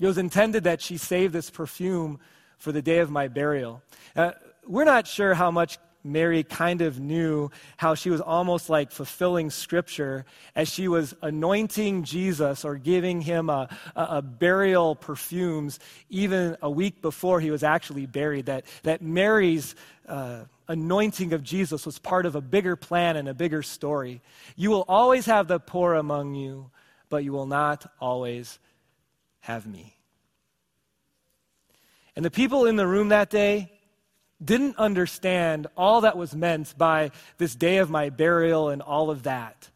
It 0.00 0.06
was 0.06 0.18
intended 0.18 0.64
that 0.64 0.80
she 0.80 0.96
save 0.96 1.32
this 1.32 1.50
perfume 1.50 2.20
for 2.58 2.72
the 2.72 2.82
day 2.82 2.98
of 2.98 3.10
my 3.10 3.28
burial. 3.28 3.82
Uh, 4.14 4.32
we're 4.66 4.84
not 4.84 5.06
sure 5.06 5.34
how 5.34 5.50
much 5.50 5.78
Mary 6.06 6.42
kind 6.42 6.80
of 6.80 7.00
knew 7.00 7.50
how 7.76 7.94
she 7.94 8.10
was 8.10 8.20
almost 8.20 8.70
like 8.70 8.90
fulfilling 8.90 9.50
scripture 9.50 10.24
as 10.54 10.68
she 10.68 10.88
was 10.88 11.14
anointing 11.22 12.04
Jesus 12.04 12.64
or 12.64 12.76
giving 12.76 13.20
him 13.20 13.50
a, 13.50 13.68
a, 13.94 14.02
a, 14.02 14.22
burial 14.22 14.94
perfumes 14.94 15.78
even 16.08 16.56
a 16.62 16.70
week 16.70 17.02
before 17.02 17.40
he 17.40 17.50
was 17.50 17.62
actually 17.62 18.06
buried. 18.06 18.46
That, 18.46 18.64
that 18.82 19.02
Mary's 19.02 19.74
uh, 20.08 20.44
anointing 20.68 21.32
of 21.32 21.42
Jesus 21.42 21.86
was 21.86 21.98
part 21.98 22.26
of 22.26 22.34
a 22.34 22.40
bigger 22.40 22.76
plan 22.76 23.16
and 23.16 23.28
a 23.28 23.34
bigger 23.34 23.62
story. 23.62 24.20
You 24.56 24.70
will 24.70 24.84
always 24.88 25.26
have 25.26 25.48
the 25.48 25.58
poor 25.58 25.94
among 25.94 26.34
you, 26.34 26.70
but 27.08 27.24
you 27.24 27.32
will 27.32 27.46
not 27.46 27.90
always 28.00 28.58
have 29.40 29.66
me. 29.66 29.96
And 32.16 32.24
the 32.24 32.30
people 32.30 32.66
in 32.66 32.76
the 32.76 32.86
room 32.86 33.10
that 33.10 33.28
day, 33.28 33.70
didn't 34.44 34.76
understand 34.76 35.66
all 35.76 36.02
that 36.02 36.16
was 36.16 36.34
meant 36.34 36.76
by 36.76 37.10
this 37.38 37.54
day 37.54 37.78
of 37.78 37.90
my 37.90 38.10
burial 38.10 38.68
and 38.68 38.82
all 38.82 39.10
of 39.10 39.22
that. 39.22 39.70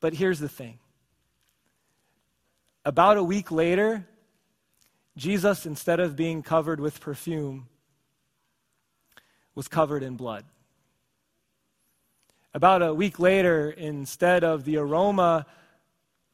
But 0.00 0.14
here's 0.14 0.38
the 0.38 0.48
thing 0.48 0.78
about 2.84 3.16
a 3.16 3.22
week 3.22 3.50
later, 3.50 4.06
Jesus, 5.16 5.66
instead 5.66 6.00
of 6.00 6.16
being 6.16 6.42
covered 6.42 6.80
with 6.80 7.00
perfume, 7.00 7.68
was 9.54 9.68
covered 9.68 10.02
in 10.02 10.16
blood. 10.16 10.44
About 12.54 12.82
a 12.82 12.94
week 12.94 13.18
later, 13.18 13.70
instead 13.70 14.42
of 14.42 14.64
the 14.64 14.76
aroma 14.78 15.46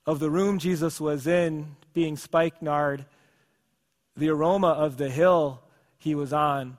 of 0.07 0.21
the 0.21 0.31
room 0.31 0.59
Jesus 0.59 1.01
was 1.01 1.27
in 1.27 1.77
being 1.93 2.17
spikenard, 2.17 3.05
the 4.17 4.29
aroma 4.29 4.69
of 4.69 4.97
the 4.97 5.11
hill 5.11 5.63
he 6.07 6.15
was 6.15 6.33
on 6.33 6.77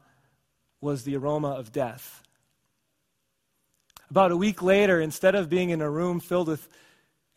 was 0.80 1.04
the 1.04 1.18
aroma 1.18 1.50
of 1.50 1.74
death. 1.74 2.24
About 4.10 4.32
a 4.32 4.38
week 4.38 4.62
later, 4.62 5.02
instead 5.02 5.36
of 5.36 5.50
being 5.50 5.70
in 5.70 5.82
a 5.82 5.90
room 5.90 6.22
filled 6.22 6.48
with 6.48 6.66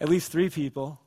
at 0.00 0.08
least 0.08 0.30
three 0.30 0.50
people, 0.50 1.00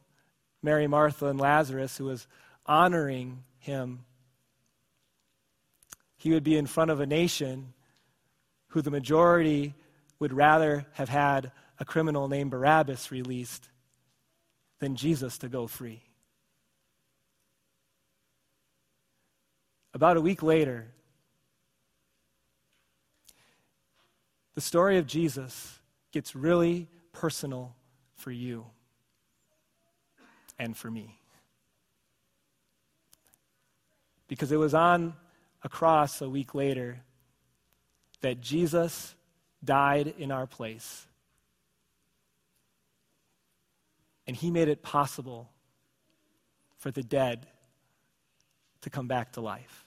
Mary, 0.61 0.85
Martha, 0.87 1.27
and 1.27 1.39
Lazarus, 1.39 1.95
who 1.95 2.03
was 2.03 2.27
honoring 2.65 3.45
him, 3.59 4.03
he 6.17 6.31
would 6.31 6.43
be 6.43 6.57
in 6.57 6.65
front 6.65 6.91
of 6.91 6.99
a 6.99 7.05
nation 7.05 7.73
who 8.67 8.81
the 8.81 8.91
majority 8.91 9.75
would 10.19 10.33
rather 10.33 10.85
have 10.95 11.07
had 11.07 11.53
a 11.79 11.85
criminal 11.85 12.27
named 12.27 12.51
Barabbas 12.51 13.09
released 13.09 13.69
than 14.79 14.97
Jesus 14.97 15.37
to 15.37 15.47
go 15.47 15.65
free. 15.65 16.02
About 19.93 20.17
a 20.17 20.21
week 20.21 20.41
later, 20.41 20.87
the 24.55 24.61
story 24.61 24.97
of 24.97 25.05
Jesus 25.05 25.79
gets 26.11 26.35
really 26.35 26.87
personal 27.11 27.75
for 28.15 28.31
you 28.31 28.65
and 30.57 30.75
for 30.75 30.89
me. 30.89 31.19
Because 34.27 34.51
it 34.51 34.57
was 34.57 34.73
on 34.73 35.13
a 35.63 35.69
cross 35.69 36.21
a 36.21 36.29
week 36.29 36.55
later 36.55 37.01
that 38.21 38.41
Jesus 38.41 39.15
died 39.63 40.13
in 40.17 40.31
our 40.31 40.47
place. 40.47 41.07
And 44.25 44.35
he 44.35 44.49
made 44.49 44.69
it 44.69 44.81
possible 44.81 45.49
for 46.77 46.89
the 46.89 47.03
dead 47.03 47.47
to 48.81 48.89
come 48.89 49.07
back 49.07 49.33
to 49.33 49.41
life. 49.41 49.82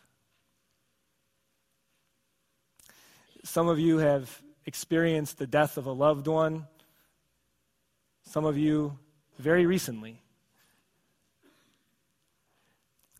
Some 3.47 3.69
of 3.69 3.79
you 3.79 3.99
have 3.99 4.43
experienced 4.67 5.39
the 5.39 5.47
death 5.47 5.79
of 5.79 5.87
a 5.87 5.93
loved 5.93 6.27
one, 6.27 6.67
some 8.25 8.45
of 8.45 8.59
you 8.59 8.99
very 9.39 9.67
recently. 9.67 10.21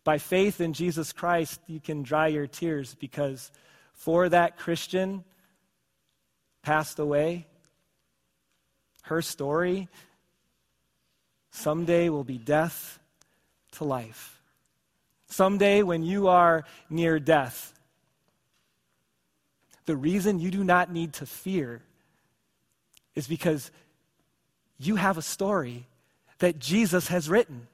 By 0.03 0.19
faith 0.19 0.61
in 0.61 0.73
Jesus 0.73 1.13
Christ, 1.13 1.61
you 1.69 1.79
can 1.79 2.03
dry 2.03 2.27
your 2.27 2.49
tears 2.49 2.97
because 2.97 3.53
for 3.93 4.29
that 4.29 4.57
Christian 4.57 5.23
passed 6.61 6.99
away, 6.99 7.47
her 9.03 9.23
story 9.23 9.89
someday 11.53 12.09
will 12.09 12.25
be 12.25 12.39
death 12.39 12.99
to 13.73 13.85
life. 13.85 14.43
Someday, 15.29 15.85
when 15.85 16.03
you 16.03 16.27
are 16.27 16.65
near 16.91 17.21
death, 17.21 17.76
the 19.87 19.97
reason 19.97 20.39
you 20.39 20.51
do 20.51 20.65
not 20.65 20.93
need 20.93 21.15
to 21.15 21.27
fear 21.27 21.83
is 23.15 23.27
because 23.27 23.71
you 24.79 24.97
have 24.97 25.17
a 25.17 25.23
story 25.23 25.87
that 26.39 26.59
Jesus 26.59 27.09
has 27.09 27.31
written. 27.31 27.67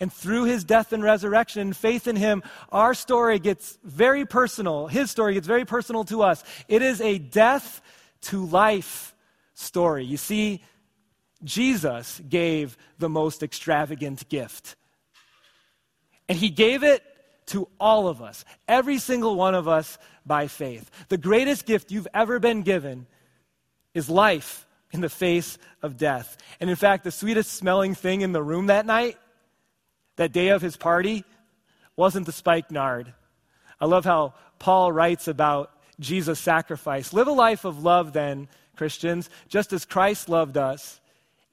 And 0.00 0.12
through 0.12 0.44
his 0.44 0.64
death 0.64 0.92
and 0.92 1.02
resurrection 1.02 1.60
and 1.60 1.76
faith 1.76 2.06
in 2.06 2.16
him, 2.16 2.42
our 2.70 2.94
story 2.94 3.38
gets 3.40 3.78
very 3.82 4.24
personal. 4.24 4.86
His 4.86 5.10
story 5.10 5.34
gets 5.34 5.46
very 5.46 5.64
personal 5.64 6.04
to 6.04 6.22
us. 6.22 6.44
It 6.68 6.82
is 6.82 7.00
a 7.00 7.18
death 7.18 7.82
to 8.22 8.46
life 8.46 9.14
story. 9.54 10.04
You 10.04 10.16
see, 10.16 10.62
Jesus 11.42 12.20
gave 12.28 12.76
the 12.98 13.08
most 13.08 13.42
extravagant 13.42 14.28
gift. 14.28 14.76
And 16.28 16.38
he 16.38 16.50
gave 16.50 16.84
it 16.84 17.02
to 17.48 17.68
all 17.78 18.08
of 18.08 18.22
us, 18.22 18.44
every 18.66 18.98
single 18.98 19.36
one 19.36 19.54
of 19.54 19.68
us 19.68 19.98
by 20.24 20.46
faith. 20.46 20.90
The 21.08 21.18
greatest 21.18 21.66
gift 21.66 21.90
you've 21.90 22.08
ever 22.14 22.38
been 22.38 22.62
given 22.62 23.06
is 23.94 24.08
life 24.08 24.66
in 24.92 25.00
the 25.00 25.08
face 25.08 25.58
of 25.82 25.96
death. 25.96 26.36
And 26.60 26.70
in 26.70 26.76
fact, 26.76 27.04
the 27.04 27.10
sweetest 27.10 27.52
smelling 27.52 27.94
thing 27.94 28.20
in 28.22 28.32
the 28.32 28.42
room 28.42 28.66
that 28.66 28.86
night, 28.86 29.16
that 30.16 30.32
day 30.32 30.48
of 30.48 30.62
his 30.62 30.76
party, 30.76 31.24
wasn't 31.96 32.26
the 32.26 32.32
spikenard. 32.32 33.12
I 33.80 33.86
love 33.86 34.04
how 34.04 34.34
Paul 34.58 34.92
writes 34.92 35.28
about 35.28 35.70
Jesus' 36.00 36.38
sacrifice. 36.38 37.12
Live 37.12 37.28
a 37.28 37.32
life 37.32 37.64
of 37.64 37.82
love, 37.82 38.12
then, 38.12 38.48
Christians, 38.76 39.28
just 39.48 39.72
as 39.72 39.84
Christ 39.84 40.28
loved 40.28 40.56
us 40.56 41.00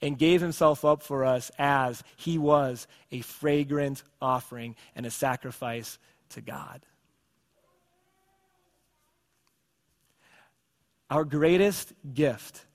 and 0.01 0.17
gave 0.17 0.41
himself 0.41 0.83
up 0.85 1.01
for 1.01 1.25
us 1.25 1.51
as 1.57 2.03
he 2.15 2.37
was 2.37 2.87
a 3.11 3.21
fragrant 3.21 4.03
offering 4.21 4.75
and 4.95 5.05
a 5.05 5.11
sacrifice 5.11 5.97
to 6.29 6.41
God. 6.41 6.85
Our 11.09 11.23
greatest 11.23 11.93
gift 12.13 12.65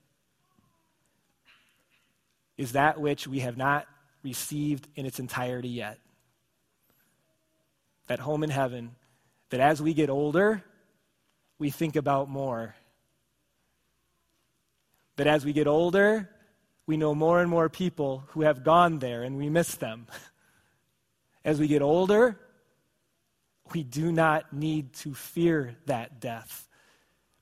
is 2.57 2.73
that 2.73 2.99
which 2.99 3.27
we 3.27 3.39
have 3.39 3.57
not 3.57 3.87
received 4.23 4.87
in 4.95 5.05
its 5.05 5.19
entirety 5.19 5.69
yet. 5.69 5.99
That 8.07 8.19
home 8.19 8.43
in 8.43 8.49
heaven, 8.49 8.95
that 9.49 9.59
as 9.59 9.81
we 9.81 9.93
get 9.93 10.09
older, 10.09 10.63
we 11.59 11.69
think 11.69 11.95
about 11.95 12.29
more. 12.29 12.75
That 15.17 15.27
as 15.27 15.45
we 15.45 15.53
get 15.53 15.67
older, 15.67 16.29
we 16.85 16.97
know 16.97 17.15
more 17.15 17.41
and 17.41 17.49
more 17.49 17.69
people 17.69 18.23
who 18.29 18.41
have 18.41 18.63
gone 18.63 18.99
there 18.99 19.23
and 19.23 19.37
we 19.37 19.49
miss 19.49 19.75
them. 19.75 20.07
As 21.45 21.59
we 21.59 21.67
get 21.67 21.81
older, 21.81 22.39
we 23.73 23.83
do 23.83 24.11
not 24.11 24.53
need 24.53 24.93
to 24.93 25.13
fear 25.13 25.75
that 25.85 26.19
death 26.19 26.67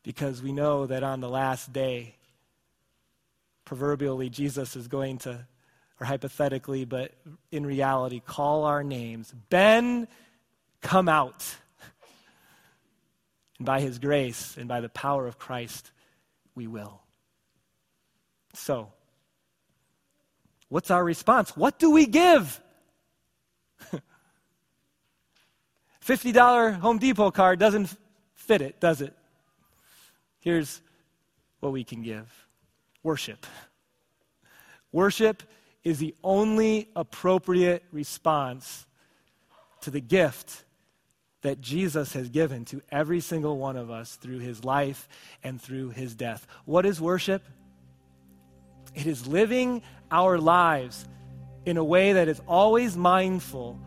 because 0.04 0.41
we 0.41 0.52
know 0.52 0.86
that 0.86 1.04
on 1.04 1.19
the 1.19 1.30
last 1.30 1.73
day, 1.73 2.15
proverbially, 3.65 4.30
Jesus 4.30 4.75
is 4.75 4.88
going 4.88 5.17
to, 5.19 5.45
or 5.99 6.06
hypothetically, 6.06 6.86
but 6.86 7.12
in 7.52 7.65
reality, 7.65 8.21
call 8.25 8.63
our 8.63 8.84
names. 8.84 9.34
Ben, 9.49 10.08
come 10.82 11.10
out. 11.10 11.45
And 13.58 13.65
by 13.65 13.82
his 13.82 13.99
grace 13.99 14.56
and 14.58 14.67
by 14.67 14.82
the 14.82 14.89
power 14.89 15.28
of 15.28 15.38
Christ, 15.38 15.91
we 16.56 16.65
will. 16.65 17.02
So, 18.54 18.91
what's 20.69 20.89
our 20.89 21.03
response? 21.03 21.55
What 21.58 21.77
do 21.77 21.91
we 21.91 22.05
give? 22.05 22.62
$50 26.05 26.79
Home 26.79 26.97
Depot 26.97 27.32
card 27.32 27.60
doesn't 27.60 27.95
fit 28.34 28.62
it, 28.62 28.79
does 28.79 29.01
it? 29.01 29.13
Here's 30.39 30.82
what 31.60 31.71
we 31.71 31.84
can 31.84 32.01
give 32.01 32.47
worship. 33.03 33.45
Worship 34.91 35.43
is 35.84 35.99
the 35.99 36.15
only 36.23 36.89
appropriate 36.95 37.84
response 37.91 38.86
to 39.82 39.91
the 39.91 40.01
gift 40.01 40.63
that 41.41 41.62
Jesus 41.62 42.13
has 42.13 42.29
given 42.29 42.65
to 42.65 42.82
every 42.91 43.21
single 43.21 43.58
one 43.58 43.77
of 43.77 43.89
us 43.89 44.15
through 44.15 44.39
his 44.39 44.65
life 44.65 45.08
and 45.43 45.62
through 45.62 45.91
his 45.91 46.15
death. 46.15 46.45
What 46.65 46.86
is 46.86 46.99
worship? 46.99 47.43
It 48.93 49.08
is 49.08 49.27
living 49.27 49.82
our 50.12 50.38
lives 50.38 51.08
in 51.65 51.78
a 51.78 51.84
way 51.84 52.13
that 52.13 52.28
is 52.28 52.41
always 52.48 52.98
mindful 52.98 53.80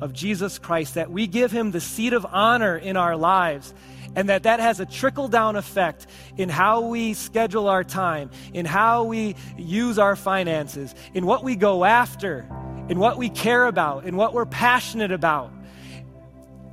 of 0.00 0.12
Jesus 0.12 0.58
Christ, 0.58 0.94
that 0.94 1.10
we 1.10 1.26
give 1.26 1.52
him 1.52 1.70
the 1.70 1.80
seat 1.80 2.12
of 2.12 2.26
honor 2.26 2.76
in 2.76 2.96
our 2.96 3.16
lives, 3.16 3.74
and 4.16 4.28
that 4.28 4.42
that 4.44 4.58
has 4.58 4.80
a 4.80 4.86
trickle 4.86 5.28
down 5.28 5.56
effect 5.56 6.06
in 6.36 6.48
how 6.48 6.80
we 6.80 7.14
schedule 7.14 7.68
our 7.68 7.84
time, 7.84 8.30
in 8.52 8.66
how 8.66 9.04
we 9.04 9.36
use 9.56 9.98
our 9.98 10.16
finances, 10.16 10.94
in 11.14 11.26
what 11.26 11.44
we 11.44 11.54
go 11.54 11.84
after, 11.84 12.48
in 12.88 12.98
what 12.98 13.18
we 13.18 13.28
care 13.28 13.66
about, 13.66 14.04
in 14.04 14.16
what 14.16 14.32
we're 14.32 14.46
passionate 14.46 15.12
about. 15.12 15.52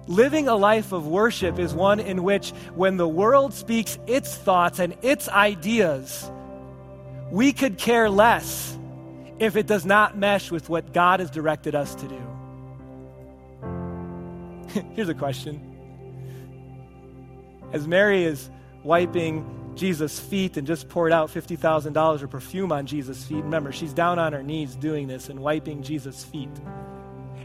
Living 0.07 0.47
a 0.47 0.55
life 0.55 0.93
of 0.93 1.05
worship 1.05 1.59
is 1.59 1.73
one 1.73 1.99
in 1.99 2.23
which, 2.23 2.51
when 2.75 2.95
the 2.95 3.07
world 3.07 3.53
speaks 3.53 3.99
its 4.07 4.35
thoughts 4.35 4.79
and 4.79 4.95
its 5.01 5.27
ideas, 5.27 6.31
we 7.29 7.51
could 7.51 7.77
care 7.77 8.09
less 8.09 8.76
if 9.39 9.55
it 9.55 9.67
does 9.67 9.85
not 9.85 10.17
mesh 10.17 10.51
with 10.51 10.69
what 10.69 10.93
God 10.93 11.19
has 11.19 11.29
directed 11.29 11.75
us 11.75 11.93
to 11.95 12.07
do. 12.07 12.21
Here's 14.95 15.09
a 15.09 15.13
question. 15.13 15.61
As 17.71 17.87
Mary 17.87 18.23
is 18.23 18.49
wiping 18.83 19.73
Jesus' 19.75 20.19
feet 20.19 20.57
and 20.57 20.65
just 20.65 20.89
poured 20.89 21.11
out 21.11 21.29
$50,000 21.29 22.21
of 22.21 22.29
perfume 22.29 22.71
on 22.71 22.85
Jesus' 22.85 23.23
feet, 23.23 23.43
remember, 23.43 23.71
she's 23.71 23.93
down 23.93 24.17
on 24.19 24.33
her 24.33 24.41
knees 24.41 24.75
doing 24.75 25.07
this 25.07 25.29
and 25.29 25.39
wiping 25.39 25.83
Jesus' 25.83 26.23
feet. 26.23 26.49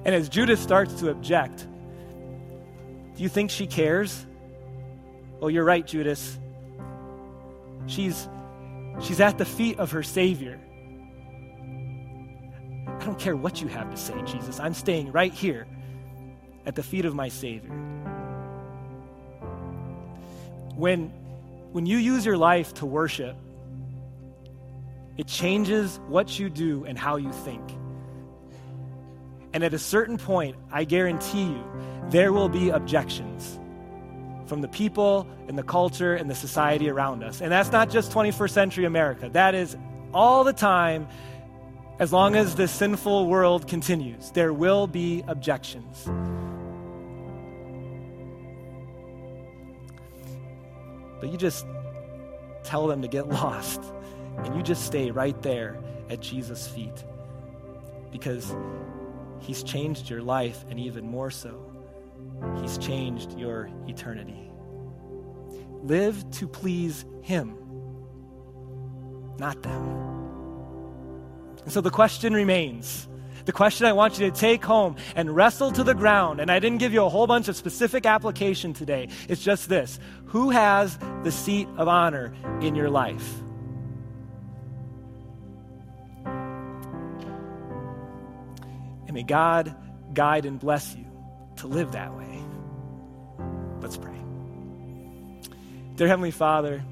And 0.04 0.14
as 0.14 0.28
Judas 0.28 0.60
starts 0.60 0.94
to 1.00 1.10
object, 1.10 1.66
do 3.16 3.22
you 3.22 3.28
think 3.28 3.50
she 3.50 3.66
cares? 3.66 4.24
Oh, 5.40 5.48
you're 5.48 5.64
right, 5.64 5.86
Judas. 5.86 6.38
She's, 7.86 8.28
she's 9.00 9.20
at 9.20 9.38
the 9.38 9.44
feet 9.44 9.78
of 9.78 9.90
her 9.90 10.02
Savior. 10.02 10.58
I 13.02 13.04
don't 13.04 13.18
care 13.18 13.34
what 13.34 13.60
you 13.60 13.66
have 13.66 13.90
to 13.90 13.96
say, 13.96 14.14
Jesus. 14.22 14.60
I'm 14.60 14.74
staying 14.74 15.10
right 15.10 15.32
here 15.32 15.66
at 16.66 16.76
the 16.76 16.84
feet 16.84 17.04
of 17.04 17.16
my 17.16 17.28
Savior. 17.28 17.72
When, 20.76 21.08
when 21.72 21.84
you 21.84 21.98
use 21.98 22.24
your 22.24 22.36
life 22.36 22.74
to 22.74 22.86
worship, 22.86 23.36
it 25.18 25.26
changes 25.26 25.98
what 26.06 26.38
you 26.38 26.48
do 26.48 26.84
and 26.84 26.96
how 26.96 27.16
you 27.16 27.32
think. 27.32 27.72
And 29.52 29.64
at 29.64 29.74
a 29.74 29.80
certain 29.80 30.16
point, 30.16 30.54
I 30.70 30.84
guarantee 30.84 31.46
you, 31.46 31.64
there 32.10 32.32
will 32.32 32.48
be 32.48 32.70
objections 32.70 33.58
from 34.46 34.60
the 34.60 34.68
people 34.68 35.26
and 35.48 35.58
the 35.58 35.64
culture 35.64 36.14
and 36.14 36.30
the 36.30 36.36
society 36.36 36.88
around 36.88 37.24
us. 37.24 37.40
And 37.40 37.50
that's 37.50 37.72
not 37.72 37.90
just 37.90 38.12
21st 38.12 38.50
century 38.50 38.84
America, 38.84 39.28
that 39.32 39.56
is 39.56 39.76
all 40.14 40.44
the 40.44 40.52
time. 40.52 41.08
As 41.98 42.12
long 42.12 42.36
as 42.36 42.54
this 42.54 42.72
sinful 42.72 43.26
world 43.26 43.68
continues, 43.68 44.30
there 44.32 44.52
will 44.52 44.86
be 44.86 45.22
objections. 45.28 46.08
But 51.20 51.30
you 51.30 51.36
just 51.36 51.66
tell 52.64 52.86
them 52.86 53.02
to 53.02 53.08
get 53.08 53.28
lost, 53.28 53.82
and 54.38 54.56
you 54.56 54.62
just 54.62 54.84
stay 54.86 55.10
right 55.10 55.40
there 55.42 55.78
at 56.10 56.20
Jesus' 56.20 56.66
feet 56.66 57.04
because 58.10 58.54
He's 59.40 59.62
changed 59.62 60.08
your 60.08 60.22
life, 60.22 60.64
and 60.70 60.78
even 60.78 61.06
more 61.06 61.30
so, 61.30 61.70
He's 62.60 62.78
changed 62.78 63.38
your 63.38 63.68
eternity. 63.86 64.50
Live 65.82 66.28
to 66.32 66.48
please 66.48 67.04
Him, 67.22 67.56
not 69.38 69.62
them. 69.62 70.21
And 71.64 71.72
so 71.72 71.80
the 71.80 71.90
question 71.90 72.34
remains 72.34 73.08
the 73.44 73.52
question 73.52 73.86
I 73.86 73.92
want 73.92 74.18
you 74.18 74.30
to 74.30 74.36
take 74.36 74.64
home 74.64 74.96
and 75.16 75.34
wrestle 75.34 75.72
to 75.72 75.82
the 75.82 75.94
ground, 75.94 76.40
and 76.40 76.50
I 76.50 76.58
didn't 76.58 76.78
give 76.78 76.92
you 76.92 77.04
a 77.04 77.08
whole 77.08 77.26
bunch 77.26 77.48
of 77.48 77.56
specific 77.56 78.06
application 78.06 78.72
today, 78.72 79.08
it's 79.28 79.42
just 79.42 79.68
this 79.68 79.98
Who 80.26 80.50
has 80.50 80.98
the 81.22 81.32
seat 81.32 81.68
of 81.76 81.88
honor 81.88 82.32
in 82.60 82.74
your 82.74 82.90
life? 82.90 83.28
And 89.06 89.14
may 89.14 89.24
God 89.24 89.74
guide 90.14 90.46
and 90.46 90.58
bless 90.58 90.94
you 90.94 91.04
to 91.56 91.66
live 91.66 91.92
that 91.92 92.14
way. 92.14 92.42
Let's 93.80 93.96
pray. 93.96 94.16
Dear 95.96 96.08
Heavenly 96.08 96.30
Father, 96.30 96.82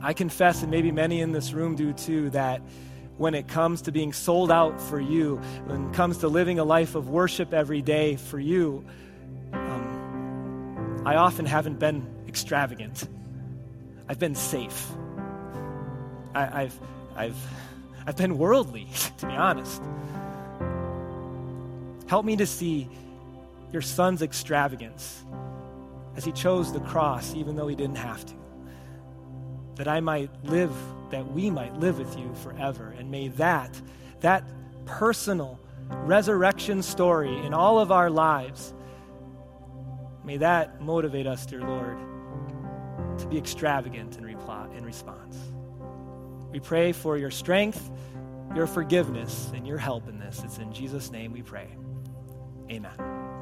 I 0.00 0.14
confess, 0.14 0.62
and 0.62 0.70
maybe 0.70 0.90
many 0.90 1.20
in 1.20 1.32
this 1.32 1.52
room 1.52 1.76
do 1.76 1.92
too, 1.92 2.30
that 2.30 2.62
when 3.22 3.34
it 3.34 3.46
comes 3.46 3.82
to 3.82 3.92
being 3.92 4.12
sold 4.12 4.50
out 4.50 4.80
for 4.80 4.98
you, 4.98 5.36
when 5.66 5.86
it 5.88 5.94
comes 5.94 6.18
to 6.18 6.26
living 6.26 6.58
a 6.58 6.64
life 6.64 6.96
of 6.96 7.08
worship 7.08 7.54
every 7.54 7.80
day 7.80 8.16
for 8.16 8.40
you, 8.40 8.84
um, 9.52 11.02
I 11.06 11.14
often 11.14 11.46
haven't 11.46 11.78
been 11.78 12.04
extravagant. 12.26 13.08
I've 14.08 14.18
been 14.18 14.34
safe. 14.34 14.90
I, 16.34 16.62
I've, 16.62 16.80
I've, 17.14 17.36
I've 18.08 18.16
been 18.16 18.38
worldly, 18.38 18.88
to 19.18 19.26
be 19.28 19.34
honest. 19.34 19.80
Help 22.08 22.24
me 22.24 22.34
to 22.34 22.46
see 22.46 22.88
your 23.70 23.82
son's 23.82 24.22
extravagance 24.22 25.24
as 26.16 26.24
he 26.24 26.32
chose 26.32 26.72
the 26.72 26.80
cross, 26.80 27.36
even 27.36 27.54
though 27.54 27.68
he 27.68 27.76
didn't 27.76 27.98
have 27.98 28.26
to 28.26 28.41
that 29.82 29.88
I 29.88 29.98
might 29.98 30.30
live, 30.44 30.72
that 31.10 31.32
we 31.32 31.50
might 31.50 31.74
live 31.74 31.98
with 31.98 32.16
you 32.16 32.32
forever. 32.44 32.94
And 32.96 33.10
may 33.10 33.26
that, 33.30 33.82
that 34.20 34.44
personal 34.86 35.58
resurrection 35.88 36.82
story 36.82 37.36
in 37.44 37.52
all 37.52 37.80
of 37.80 37.90
our 37.90 38.08
lives, 38.08 38.72
may 40.24 40.36
that 40.36 40.80
motivate 40.80 41.26
us, 41.26 41.46
dear 41.46 41.62
Lord, 41.62 41.98
to 43.18 43.26
be 43.26 43.36
extravagant 43.36 44.18
in, 44.18 44.24
reply, 44.24 44.68
in 44.76 44.84
response. 44.84 45.36
We 46.52 46.60
pray 46.60 46.92
for 46.92 47.18
your 47.18 47.32
strength, 47.32 47.90
your 48.54 48.68
forgiveness, 48.68 49.50
and 49.52 49.66
your 49.66 49.78
help 49.78 50.08
in 50.08 50.20
this. 50.20 50.42
It's 50.44 50.58
in 50.58 50.72
Jesus' 50.72 51.10
name 51.10 51.32
we 51.32 51.42
pray. 51.42 51.66
Amen. 52.70 53.41